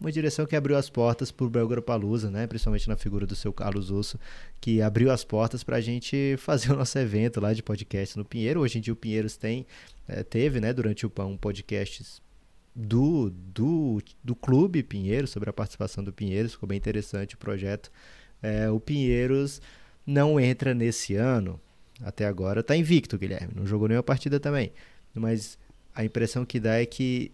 [0.00, 2.46] uma direção que abriu as portas para o Belgrado Palusa, né?
[2.46, 4.18] Principalmente na figura do seu Carlos Osso,
[4.60, 8.24] que abriu as portas para a gente fazer o nosso evento lá de podcast no
[8.24, 8.60] Pinheiro.
[8.60, 9.66] Hoje em dia o Pinheiros tem,
[10.08, 10.72] eh, teve, né?
[10.72, 12.22] Durante o PAN um podcast
[12.74, 17.90] do, do, do clube Pinheiro, sobre a participação do Pinheiros, ficou bem interessante o projeto.
[18.42, 19.60] É, o Pinheiros
[20.06, 21.60] não entra nesse ano,
[22.02, 24.72] até agora está invicto, Guilherme, não jogou nenhuma partida também,
[25.14, 25.58] mas
[25.94, 27.32] a impressão que dá é que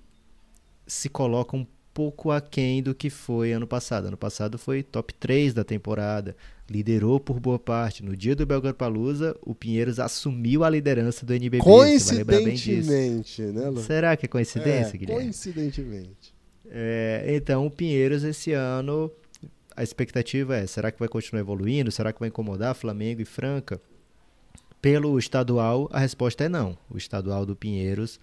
[0.87, 1.67] se coloca um
[1.97, 4.09] pouco aquém do que foi ano passado.
[4.09, 6.37] Ano passado foi top 3 da temporada,
[6.69, 8.05] liderou por boa parte.
[8.05, 11.65] No dia do Belgrado Palusa, o Pinheiros assumiu a liderança do NBB.
[11.65, 12.87] você vai lembrar bem disso.
[12.91, 13.81] Coincidentemente, né, Lu?
[13.81, 15.23] Será que é coincidência, É, Guilherme?
[15.23, 16.35] Coincidentemente.
[16.69, 19.11] É, então, o Pinheiros esse ano,
[19.75, 21.91] a expectativa é: será que vai continuar evoluindo?
[21.91, 23.81] Será que vai incomodar Flamengo e Franca?
[24.83, 26.77] Pelo estadual, a resposta é não.
[26.91, 28.21] O estadual do Pinheiros,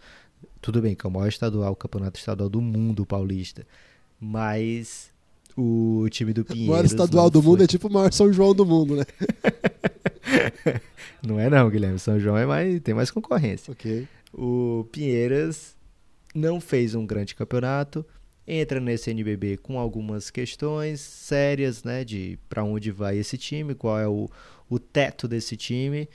[0.61, 3.65] tudo bem que é o maior estadual, o campeonato estadual do mundo paulista,
[4.19, 5.11] mas
[5.55, 6.69] o time do O Pinheiros.
[6.71, 7.65] maior estadual do mundo foi.
[7.65, 9.03] é tipo o maior São João do mundo, né?
[11.21, 11.99] Não é, não, Guilherme.
[11.99, 13.71] São João é mais, tem mais concorrência.
[13.71, 14.07] Ok.
[14.33, 15.75] O Pinheiras
[16.33, 18.03] não fez um grande campeonato,
[18.47, 23.99] entra nesse NBB com algumas questões sérias, né, de para onde vai esse time, qual
[23.99, 24.27] é o,
[24.69, 26.09] o teto desse time.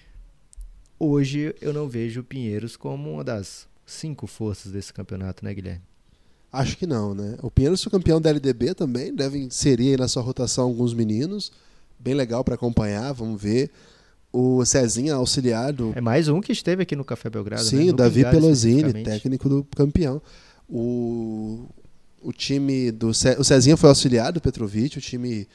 [0.98, 5.82] Hoje eu não vejo o Pinheiros como uma das cinco forças desse campeonato, né, Guilherme?
[6.52, 7.36] Acho que não, né?
[7.42, 11.52] O Pinheiros foi campeão da LDB também, deve inserir aí na sua rotação alguns meninos.
[11.98, 13.70] Bem legal para acompanhar, vamos ver.
[14.32, 15.92] O Cezinha, auxiliar do.
[15.96, 17.68] É mais um que esteve aqui no Café Belgrado, né?
[17.68, 20.22] Sim, No o Davi Pelosini, técnico do campeão.
[20.68, 21.66] O,
[22.22, 23.12] o time do.
[23.14, 25.48] Ce- O Cezinha foi auxiliar do Petrovic, o time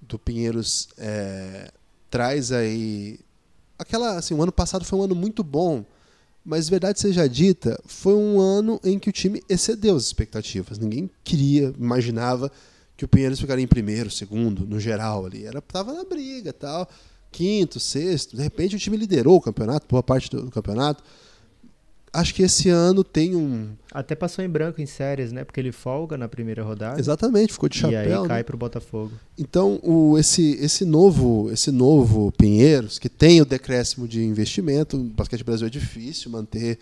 [0.00, 1.70] do Pinheiros é,
[2.10, 3.18] traz aí.
[3.78, 4.16] Aquela.
[4.16, 5.84] Assim, o ano passado foi um ano muito bom,
[6.44, 10.78] mas verdade seja dita, foi um ano em que o time excedeu as expectativas.
[10.78, 12.50] Ninguém queria, imaginava
[12.96, 15.46] que o Pinheiros ficaria em primeiro, segundo, no geral ali.
[15.46, 16.88] Era, tava na briga tal.
[17.30, 18.36] Quinto, sexto.
[18.36, 21.02] De repente o time liderou o campeonato, boa parte do, do campeonato.
[22.14, 23.70] Acho que esse ano tem um.
[23.90, 25.44] Até passou em branco em séries, né?
[25.44, 27.00] Porque ele folga na primeira rodada.
[27.00, 28.22] Exatamente, ficou de E aí chapéu.
[28.22, 28.28] né?
[28.28, 29.12] cai pro Botafogo.
[29.38, 35.04] Então, o, esse, esse, novo, esse novo Pinheiros, que tem o decréscimo de investimento, o
[35.04, 36.78] basquete Brasil é difícil manter.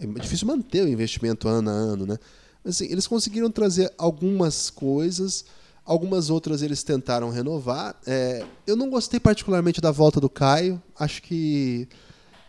[0.00, 2.18] É difícil manter o investimento ano a ano, né?
[2.64, 5.44] Mas, assim, eles conseguiram trazer algumas coisas,
[5.84, 7.94] algumas outras eles tentaram renovar.
[8.04, 10.82] É, eu não gostei particularmente da volta do Caio.
[10.98, 11.86] Acho que.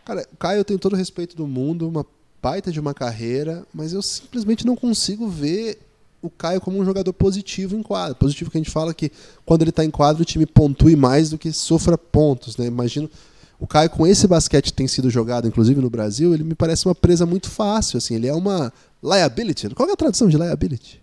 [0.04, 2.04] Cara, o Caio tem todo o respeito do mundo, uma
[2.46, 5.80] baita de uma carreira, mas eu simplesmente não consigo ver
[6.22, 8.14] o Caio como um jogador positivo em quadro.
[8.14, 9.10] Positivo que a gente fala que
[9.44, 12.56] quando ele está em quadro o time pontue mais do que sofra pontos.
[12.56, 12.66] Né?
[12.66, 13.10] Imagino
[13.58, 16.86] o Caio com esse basquete que tem sido jogado, inclusive no Brasil, ele me parece
[16.86, 17.98] uma presa muito fácil.
[17.98, 18.72] Assim, ele é uma
[19.02, 19.68] liability.
[19.70, 21.02] Qual é a tradução de liability?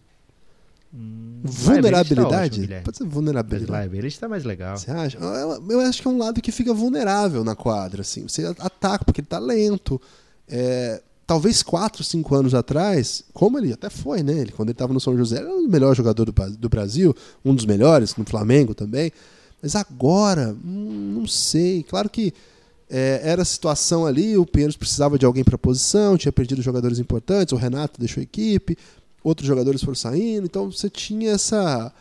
[0.93, 2.61] Hum, Vulnerabilidade?
[2.61, 2.83] tá ótimo.
[2.85, 3.81] Pode ser Mas vulnerabilidade.
[3.89, 4.77] liability tá mais legal.
[4.77, 5.17] Você acha?
[5.17, 7.99] Eu, eu acho que é um lado que fica vulnerável na quadra.
[8.01, 8.29] Assim.
[8.29, 9.99] Você ataca porque ele tá lento.
[10.47, 14.33] É, talvez 4, 5 anos atrás, como ele até foi, né?
[14.39, 17.55] Ele, quando ele estava no São José, era o melhor jogador do, do Brasil, um
[17.55, 19.11] dos melhores, no Flamengo também.
[19.61, 21.83] Mas agora, hum, não sei.
[21.83, 22.33] Claro que
[22.89, 26.61] é, era a situação ali, o Pinheiros precisava de alguém para a posição, tinha perdido
[26.61, 28.77] jogadores importantes, o Renato deixou a equipe,
[29.23, 31.91] outros jogadores foram saindo, então você tinha essa.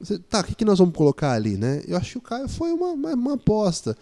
[0.00, 1.82] você- tá, o que, que nós vamos colocar ali, né?
[1.86, 3.96] Eu acho que o Caio foi uma, uma, uma aposta.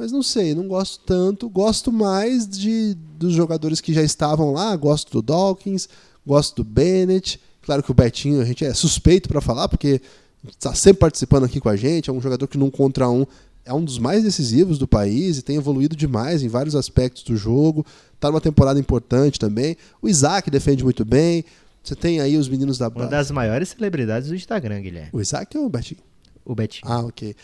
[0.00, 1.46] Mas não sei, não gosto tanto.
[1.50, 4.74] Gosto mais de dos jogadores que já estavam lá.
[4.74, 5.90] Gosto do Dawkins,
[6.26, 7.38] gosto do Bennett.
[7.60, 10.00] Claro que o Betinho a gente é suspeito para falar, porque
[10.48, 12.08] está sempre participando aqui com a gente.
[12.08, 13.26] É um jogador que num contra um
[13.62, 17.36] é um dos mais decisivos do país e tem evoluído demais em vários aspectos do
[17.36, 17.84] jogo.
[18.14, 19.76] Está numa temporada importante também.
[20.00, 21.44] O Isaac defende muito bem.
[21.84, 25.10] Você tem aí os meninos da Uma das maiores celebridades do Instagram, Guilherme.
[25.12, 26.00] O Isaac ou o Betinho?
[26.42, 26.90] O Betinho.
[26.90, 27.36] Ah, ok.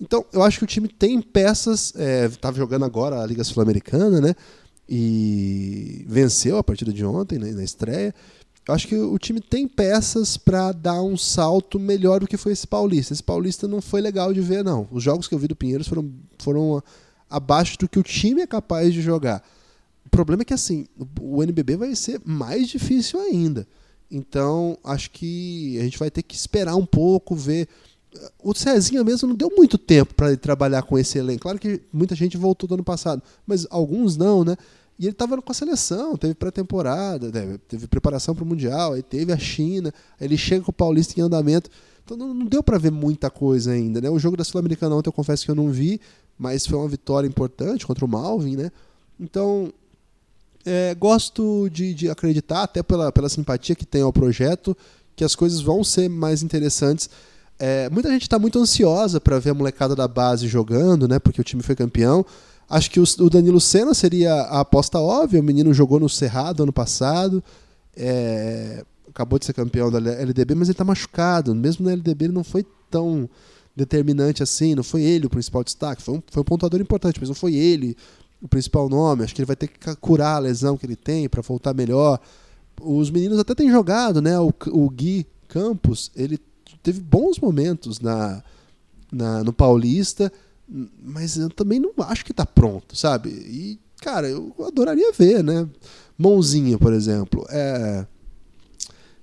[0.00, 1.92] Então, eu acho que o time tem peças.
[2.30, 4.34] Estava jogando agora a Liga Sul-Americana, né?
[4.88, 8.14] E venceu a partida de ontem, né, na estreia.
[8.66, 12.52] Eu acho que o time tem peças para dar um salto melhor do que foi
[12.52, 13.12] esse Paulista.
[13.12, 14.88] Esse Paulista não foi legal de ver, não.
[14.90, 16.82] Os jogos que eu vi do Pinheiros foram, foram
[17.28, 19.42] abaixo do que o time é capaz de jogar.
[20.04, 20.86] O problema é que, assim,
[21.20, 23.66] o NBB vai ser mais difícil ainda.
[24.10, 27.68] Então, acho que a gente vai ter que esperar um pouco, ver
[28.42, 31.42] o Cezinha mesmo não deu muito tempo para ele trabalhar com esse elenco.
[31.42, 34.56] Claro que muita gente voltou do ano passado, mas alguns não, né?
[34.98, 39.02] E ele estava com a seleção, teve pré-temporada, teve, teve, preparação para o Mundial, aí
[39.02, 41.70] teve a China, aí ele chega com o Paulista em andamento.
[42.04, 44.10] Então não, não deu para ver muita coisa ainda, né?
[44.10, 46.00] O jogo da Sul-Americana ontem eu confesso que eu não vi,
[46.38, 48.70] mas foi uma vitória importante contra o Malvin, né?
[49.18, 49.72] Então,
[50.64, 54.76] é, gosto de, de, acreditar, até pela, pela simpatia que tem ao projeto,
[55.14, 57.08] que as coisas vão ser mais interessantes.
[57.62, 61.18] É, muita gente está muito ansiosa para ver a molecada da base jogando, né?
[61.18, 62.24] Porque o time foi campeão.
[62.66, 65.40] Acho que o Danilo Senna seria a aposta óbvia.
[65.40, 67.44] O menino jogou no Cerrado ano passado.
[67.94, 71.54] É, acabou de ser campeão da LDB, mas ele está machucado.
[71.54, 73.28] Mesmo na LDB ele não foi tão
[73.76, 74.74] determinante assim.
[74.74, 76.00] Não foi ele o principal destaque.
[76.00, 77.94] Foi um, foi um pontuador importante, mas não foi ele
[78.40, 79.22] o principal nome.
[79.22, 82.18] Acho que ele vai ter que curar a lesão que ele tem para voltar melhor.
[82.80, 84.40] Os meninos até têm jogado, né?
[84.40, 86.40] O, o Gui Campos, ele
[86.82, 88.42] teve bons momentos na,
[89.12, 90.32] na no Paulista
[91.02, 93.28] mas eu também não acho que está pronto, sabe?
[93.28, 95.68] E, cara, eu adoraria ver, né?
[96.16, 97.44] Mãozinha, por exemplo.
[97.50, 98.06] É...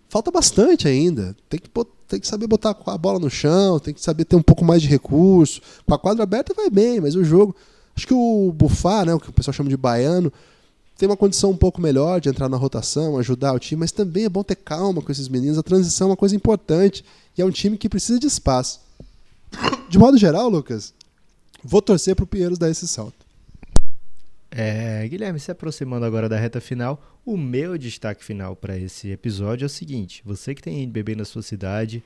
[0.09, 1.35] Falta bastante ainda.
[1.47, 1.69] Tem que,
[2.07, 4.81] tem que saber botar a bola no chão, tem que saber ter um pouco mais
[4.81, 5.61] de recurso.
[5.85, 7.55] Com a quadra aberta vai bem, mas o jogo.
[7.95, 10.31] Acho que o Bufá, né, o que o pessoal chama de baiano,
[10.97, 14.25] tem uma condição um pouco melhor de entrar na rotação, ajudar o time, mas também
[14.25, 15.57] é bom ter calma com esses meninos.
[15.57, 17.05] A transição é uma coisa importante
[17.37, 18.81] e é um time que precisa de espaço.
[19.89, 20.93] De modo geral, Lucas,
[21.63, 23.25] Vou torcer para o Pinheiros dar esse salto.
[24.49, 29.65] É, Guilherme, se aproximando agora da reta final, o meu destaque final para esse episódio
[29.65, 32.01] é o seguinte: você que tem NBB na sua cidade,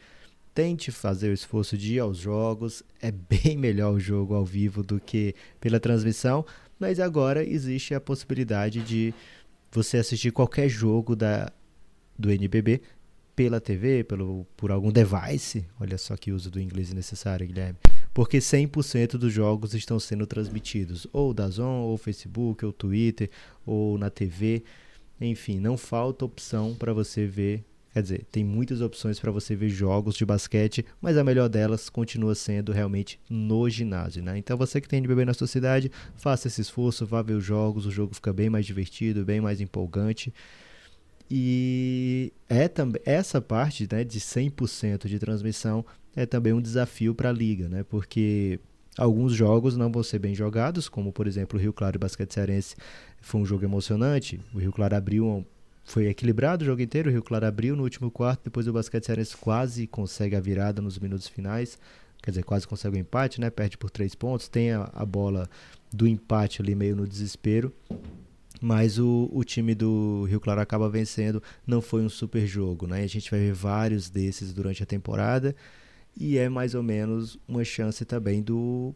[0.54, 2.82] tente fazer o esforço de ir aos jogos.
[3.02, 6.46] É bem melhor o jogo ao vivo do que pela transmissão,
[6.82, 9.14] mas agora existe a possibilidade de
[9.72, 11.54] você assistir qualquer jogo da,
[12.18, 12.82] do NBB
[13.36, 15.64] pela TV, pelo, por algum device.
[15.80, 17.78] Olha só que uso do inglês necessário, Guilherme.
[18.12, 23.30] Porque 100% dos jogos estão sendo transmitidos ou da Zon, ou Facebook, ou Twitter,
[23.64, 24.64] ou na TV.
[25.22, 27.64] Enfim, não falta opção para você ver.
[27.94, 31.90] Quer dizer, tem muitas opções para você ver jogos de basquete, mas a melhor delas
[31.90, 34.38] continua sendo realmente no ginásio, né?
[34.38, 37.44] Então você que tem de bebê na sua cidade, faça esse esforço, vá ver os
[37.44, 40.34] jogos, o jogo fica bem mais divertido, bem mais empolgante.
[41.30, 45.86] E é também essa parte né, de 100% de transmissão
[46.16, 47.84] é também um desafio para a liga, né?
[47.84, 48.60] Porque
[48.98, 52.34] alguns jogos não vão ser bem jogados, como por exemplo o Rio Claro e Basquete
[52.34, 52.76] Cearense
[53.22, 54.40] foi um jogo emocionante.
[54.54, 55.46] O Rio Claro abriu,
[55.92, 59.06] foi equilibrado o jogo inteiro, o Rio Claro abriu no último quarto, depois o Basquete
[59.06, 61.78] Cearense quase consegue a virada nos minutos finais,
[62.24, 63.50] quer dizer, quase consegue o empate, né?
[63.50, 65.50] Perde por três pontos, tem a, a bola
[65.92, 67.74] do empate ali meio no desespero
[68.62, 71.42] mas o, o time do Rio Claro acaba vencendo.
[71.66, 73.02] Não foi um super jogo, né?
[73.02, 75.56] A gente vai ver vários desses durante a temporada
[76.16, 78.94] e é mais ou menos uma chance também do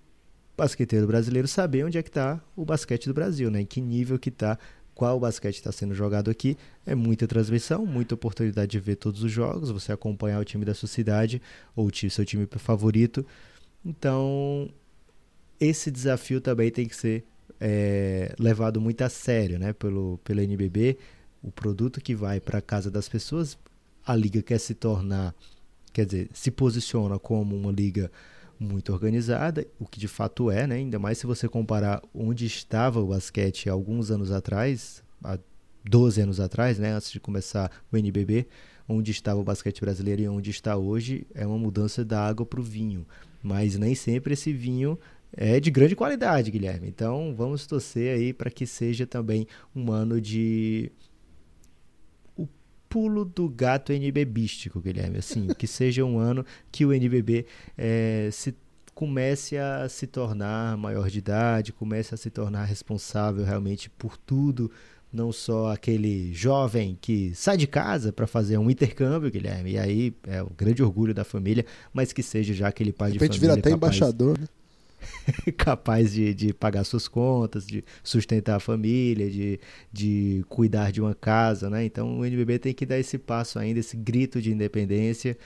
[0.55, 3.61] basqueteiro brasileiro saber onde é que está o basquete do Brasil, né?
[3.61, 4.59] Em que nível que está,
[4.95, 6.57] qual basquete está sendo jogado aqui.
[6.85, 10.73] É muita transmissão, muita oportunidade de ver todos os jogos, você acompanhar o time da
[10.73, 11.41] sua cidade
[11.75, 13.25] ou o seu time favorito.
[13.85, 14.69] Então,
[15.59, 17.25] esse desafio também tem que ser
[17.59, 20.97] é, levado muito a sério né, pelo, pelo NBB.
[21.43, 23.57] O produto que vai para a casa das pessoas,
[24.05, 25.35] a liga quer se tornar,
[25.93, 28.09] quer dizer, se posiciona como uma liga
[28.59, 30.75] muito organizada, o que de fato é, né?
[30.75, 35.37] ainda mais se você comparar onde estava o basquete alguns anos atrás, há
[35.83, 38.47] 12 anos atrás, né, antes de começar o NBB,
[38.87, 42.59] onde estava o basquete brasileiro e onde está hoje, é uma mudança da água para
[42.59, 43.05] o vinho.
[43.41, 44.97] Mas nem sempre esse vinho
[45.31, 46.87] é de grande qualidade, Guilherme.
[46.87, 50.91] Então vamos torcer aí para que seja também um ano de
[52.95, 55.17] pulo do gato NBBístico, Guilherme.
[55.17, 57.45] Assim, que seja um ano que o NBB
[57.77, 58.55] é, se
[58.93, 64.71] comece a se tornar maior de idade, comece a se tornar responsável realmente por tudo,
[65.11, 70.15] não só aquele jovem que sai de casa para fazer um intercâmbio, Guilherme, e aí
[70.25, 73.39] é o grande orgulho da família, mas que seja já aquele pai de, de família.
[73.41, 73.93] vira até capaz...
[73.93, 74.47] embaixador, né?
[75.57, 79.59] capaz de, de pagar suas contas, de sustentar a família, de,
[79.91, 81.85] de cuidar de uma casa, né?
[81.85, 85.37] Então o NBB tem que dar esse passo ainda, esse grito de independência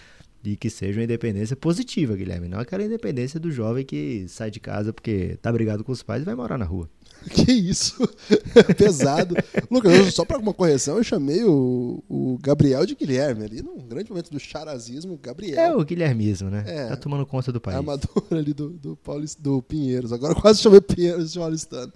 [0.43, 4.59] e que seja uma independência positiva, Guilherme, não aquela independência do jovem que sai de
[4.59, 6.89] casa porque tá brigado com os pais e vai morar na rua.
[7.29, 7.95] Que isso?
[8.55, 9.35] É pesado.
[9.69, 14.09] Lucas, só para uma correção, eu chamei o, o Gabriel de Guilherme ali, num grande
[14.09, 15.59] momento do charazismo, Gabriel.
[15.59, 16.63] É o guilhermismo, né?
[16.65, 17.77] É, tá tomando conta do país.
[17.77, 20.11] Amador ali do, do, Paulist, do Pinheiros.
[20.13, 21.91] Agora quase chamei Pinheiros de Paulistano.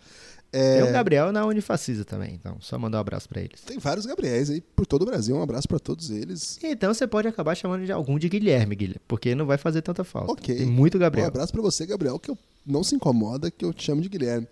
[0.56, 3.62] É, Tem o Gabriel na Unifacisa também, então só mandar um abraço pra eles.
[3.62, 5.36] Tem vários Gabriéis aí por todo o Brasil.
[5.36, 6.60] Um abraço pra todos eles.
[6.62, 10.04] Então você pode acabar chamando de algum de Guilherme, Guilherme, porque não vai fazer tanta
[10.04, 10.32] falta.
[10.32, 10.56] Ok.
[10.56, 11.28] Tem muito Um Gabriel.
[11.28, 14.48] abraço pra você, Gabriel, que eu não se incomoda que eu te chamo de Guilherme.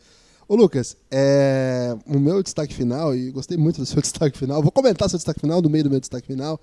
[0.51, 4.69] Ô, Lucas, é, o meu destaque final, e gostei muito do seu destaque final, vou
[4.69, 6.59] comentar seu destaque final no meio do meu destaque final,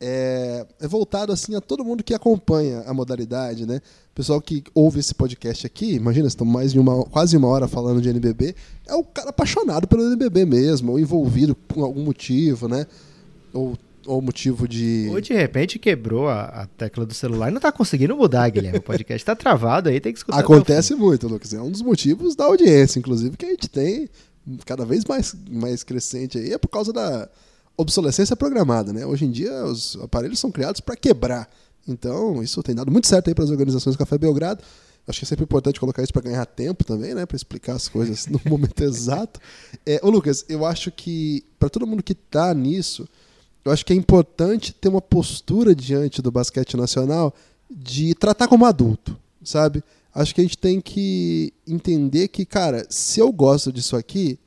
[0.00, 3.82] é, é voltado assim a todo mundo que acompanha a modalidade, né?
[4.14, 8.00] Pessoal que ouve esse podcast aqui, imagina, estamos mais de uma, quase uma hora falando
[8.00, 8.54] de NBB,
[8.88, 12.86] é o cara apaixonado pelo NBB mesmo, ou envolvido por algum motivo, né?
[13.52, 13.76] Ou,
[14.10, 15.08] ou motivo de...
[15.10, 18.78] Ou de repente quebrou a, a tecla do celular e não tá conseguindo mudar, Guilherme.
[18.78, 20.40] O podcast tá travado aí, tem que escutar.
[20.40, 21.54] Acontece muito, Lucas.
[21.54, 24.08] É um dos motivos da audiência, inclusive, que a gente tem
[24.66, 27.28] cada vez mais, mais crescente aí, é por causa da
[27.76, 29.06] obsolescência programada, né?
[29.06, 31.48] Hoje em dia os aparelhos são criados para quebrar.
[31.86, 34.62] Então, isso tem dado muito certo aí para as organizações do Café Belgrado.
[35.06, 37.24] Acho que é sempre importante colocar isso para ganhar tempo também, né?
[37.24, 39.40] Para explicar as coisas no momento exato.
[39.86, 43.08] É, ô Lucas, eu acho que para todo mundo que tá nisso,
[43.64, 47.34] eu acho que é importante ter uma postura diante do basquete nacional
[47.70, 49.82] de tratar como adulto, sabe?
[50.14, 54.38] Acho que a gente tem que entender que, cara, se eu gosto disso aqui,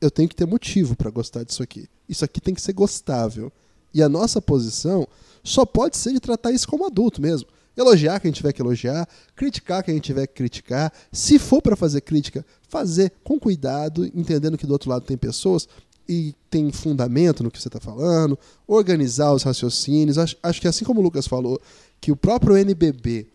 [0.00, 1.88] eu tenho que ter motivo para gostar disso aqui.
[2.08, 3.52] Isso aqui tem que ser gostável.
[3.94, 5.06] E a nossa posição
[5.44, 7.48] só pode ser de tratar isso como adulto mesmo.
[7.76, 10.92] Elogiar quem tiver que elogiar, criticar quem tiver que criticar.
[11.12, 15.68] Se for para fazer crítica, fazer com cuidado, entendendo que do outro lado tem pessoas
[16.08, 20.18] e tem fundamento no que você está falando, organizar os raciocínios.
[20.18, 21.60] Acho, acho que assim como o Lucas falou,
[22.00, 23.26] que o próprio NBB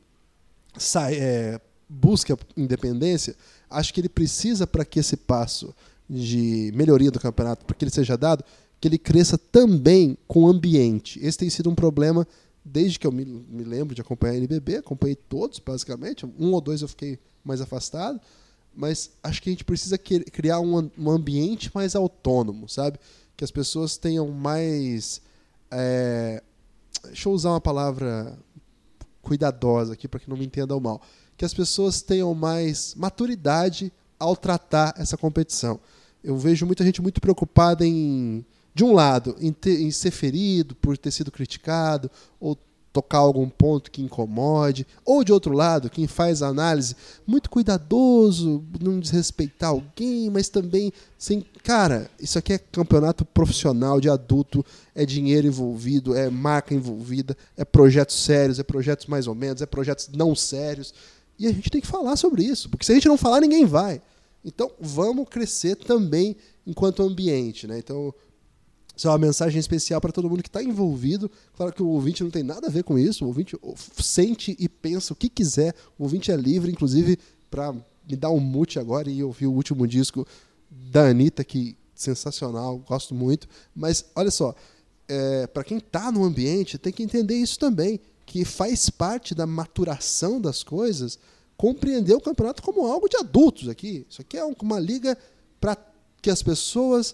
[0.77, 3.35] sai, é, busca independência,
[3.69, 5.73] acho que ele precisa para que esse passo
[6.09, 8.43] de melhoria do campeonato, para que ele seja dado,
[8.79, 11.19] que ele cresça também com o ambiente.
[11.21, 12.27] Esse tem sido um problema
[12.63, 16.61] desde que eu me, me lembro de acompanhar a NBB, acompanhei todos basicamente, um ou
[16.61, 18.19] dois eu fiquei mais afastado,
[18.73, 22.99] mas acho que a gente precisa criar um, um ambiente mais autônomo, sabe?
[23.35, 25.21] Que as pessoas tenham mais.
[25.69, 26.41] é,
[27.05, 28.37] deixa eu usar uma palavra
[29.21, 31.01] cuidadosa aqui para que não me entendam mal.
[31.37, 35.79] Que as pessoas tenham mais maturidade ao tratar essa competição.
[36.23, 38.45] Eu vejo muita gente muito preocupada em,
[38.75, 42.57] de um lado, em, ter- em ser ferido por ter sido criticado, ou
[42.91, 48.63] tocar algum ponto que incomode, ou de outro lado, quem faz a análise muito cuidadoso,
[48.81, 51.45] não desrespeitar alguém, mas também sem.
[51.63, 57.63] Cara, isso aqui é campeonato profissional de adulto, é dinheiro envolvido, é marca envolvida, é
[57.63, 60.93] projetos sérios, é projetos mais ou menos, é projetos não sérios.
[61.39, 63.65] E a gente tem que falar sobre isso, porque se a gente não falar, ninguém
[63.65, 64.01] vai.
[64.43, 66.35] Então, vamos crescer também
[66.65, 67.77] enquanto ambiente, né?
[67.77, 68.13] Então,
[68.95, 71.31] isso é uma mensagem especial para todo mundo que está envolvido.
[71.55, 73.23] Claro que o ouvinte não tem nada a ver com isso.
[73.23, 73.57] O ouvinte
[73.97, 75.73] sente e pensa o que quiser.
[75.97, 77.17] O ouvinte é livre, inclusive,
[77.49, 80.27] para me dar um mute agora e ouvir o último disco
[80.69, 83.47] da Anitta, que sensacional, gosto muito.
[83.75, 84.53] Mas, olha só,
[85.53, 90.39] para quem está no ambiente, tem que entender isso também, que faz parte da maturação
[90.39, 91.19] das coisas
[91.57, 94.05] compreender o campeonato como algo de adultos aqui.
[94.09, 95.17] Isso aqui é um- uma liga
[95.59, 95.77] para
[96.21, 97.13] que as pessoas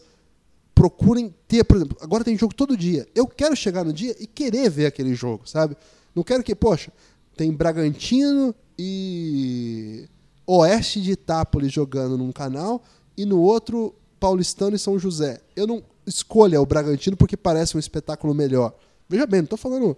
[0.77, 3.07] procurem ter, por exemplo, agora tem jogo todo dia.
[3.15, 5.75] Eu quero chegar no dia e querer ver aquele jogo, sabe?
[6.13, 6.93] Não quero que, poxa,
[7.35, 10.07] tem Bragantino e
[10.45, 12.83] Oeste de Itápolis jogando num canal
[13.17, 15.41] e no outro Paulistano e São José.
[15.55, 18.71] Eu não escolha o Bragantino porque parece um espetáculo melhor.
[19.09, 19.97] Veja bem, não estou falando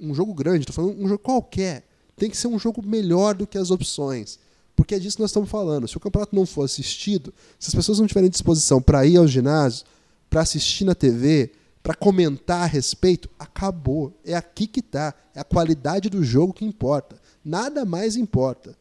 [0.00, 1.86] um jogo grande, estou falando um jogo qualquer.
[2.16, 4.40] Tem que ser um jogo melhor do que as opções.
[4.74, 5.86] Porque é disso que nós estamos falando.
[5.86, 9.30] Se o campeonato não for assistido, se as pessoas não tiverem disposição para ir aos
[9.30, 9.84] ginásios,
[10.28, 11.52] para assistir na TV,
[11.82, 14.12] para comentar a respeito, acabou.
[14.24, 15.14] É aqui que está.
[15.34, 17.16] É a qualidade do jogo que importa.
[17.44, 18.76] Nada mais importa.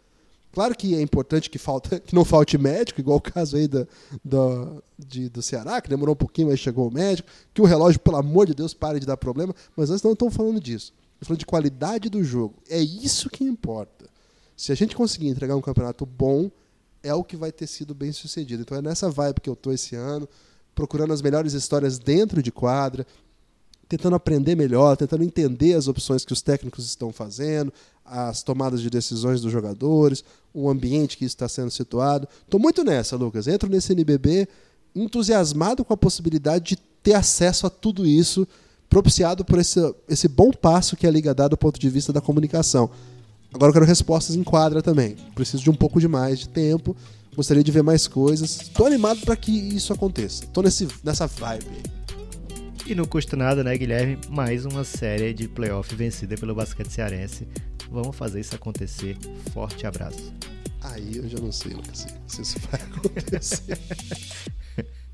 [0.52, 5.30] Claro que é importante que, falta, que não falte médico, igual o caso aí de-
[5.30, 8.48] do Ceará, que demorou um pouquinho, mas chegou o médico, que o relógio, pelo amor
[8.48, 10.94] de Deus, pare de dar problema, mas nós não estamos falando disso.
[11.16, 12.56] Estamos falando de qualidade do jogo.
[12.70, 14.06] É isso que importa.
[14.56, 16.50] Se a gente conseguir entregar um campeonato bom,
[17.04, 18.62] é o que vai ter sido bem sucedido.
[18.64, 20.28] Então é nessa vibe que eu tô esse ano,
[20.76, 23.08] procurando as melhores histórias dentro de quadra,
[23.88, 27.72] tentando aprender melhor, tentando entender as opções que os técnicos estão fazendo,
[28.04, 30.24] as tomadas de decisões dos jogadores,
[30.54, 32.28] o ambiente que está sendo situado.
[32.44, 33.48] Estou muito nessa, Lucas.
[33.48, 34.48] Entro nesse NBB
[34.96, 38.48] entusiasmado com a possibilidade de ter acesso a tudo isso,
[38.90, 42.22] propiciado por esse, esse bom passo que a Liga dá do ponto de vista da
[42.22, 42.90] comunicação.
[43.54, 45.16] Agora eu quero respostas em quadra também.
[45.34, 46.96] Preciso de um pouco de mais de tempo.
[47.36, 48.62] Gostaria de ver mais coisas.
[48.62, 50.46] Estou animado para que isso aconteça.
[50.46, 51.84] Estou nesse, nessa vibe.
[52.86, 54.18] E não custa nada, né, Guilherme?
[54.30, 57.48] Mais uma série de playoff vencida pelo basquete cearense.
[57.90, 59.18] Vamos fazer isso acontecer.
[59.52, 60.34] Forte abraço.
[60.82, 63.78] Aí eu já não sei, Lucas, se isso vai acontecer.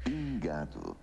[0.03, 0.97] Pingado.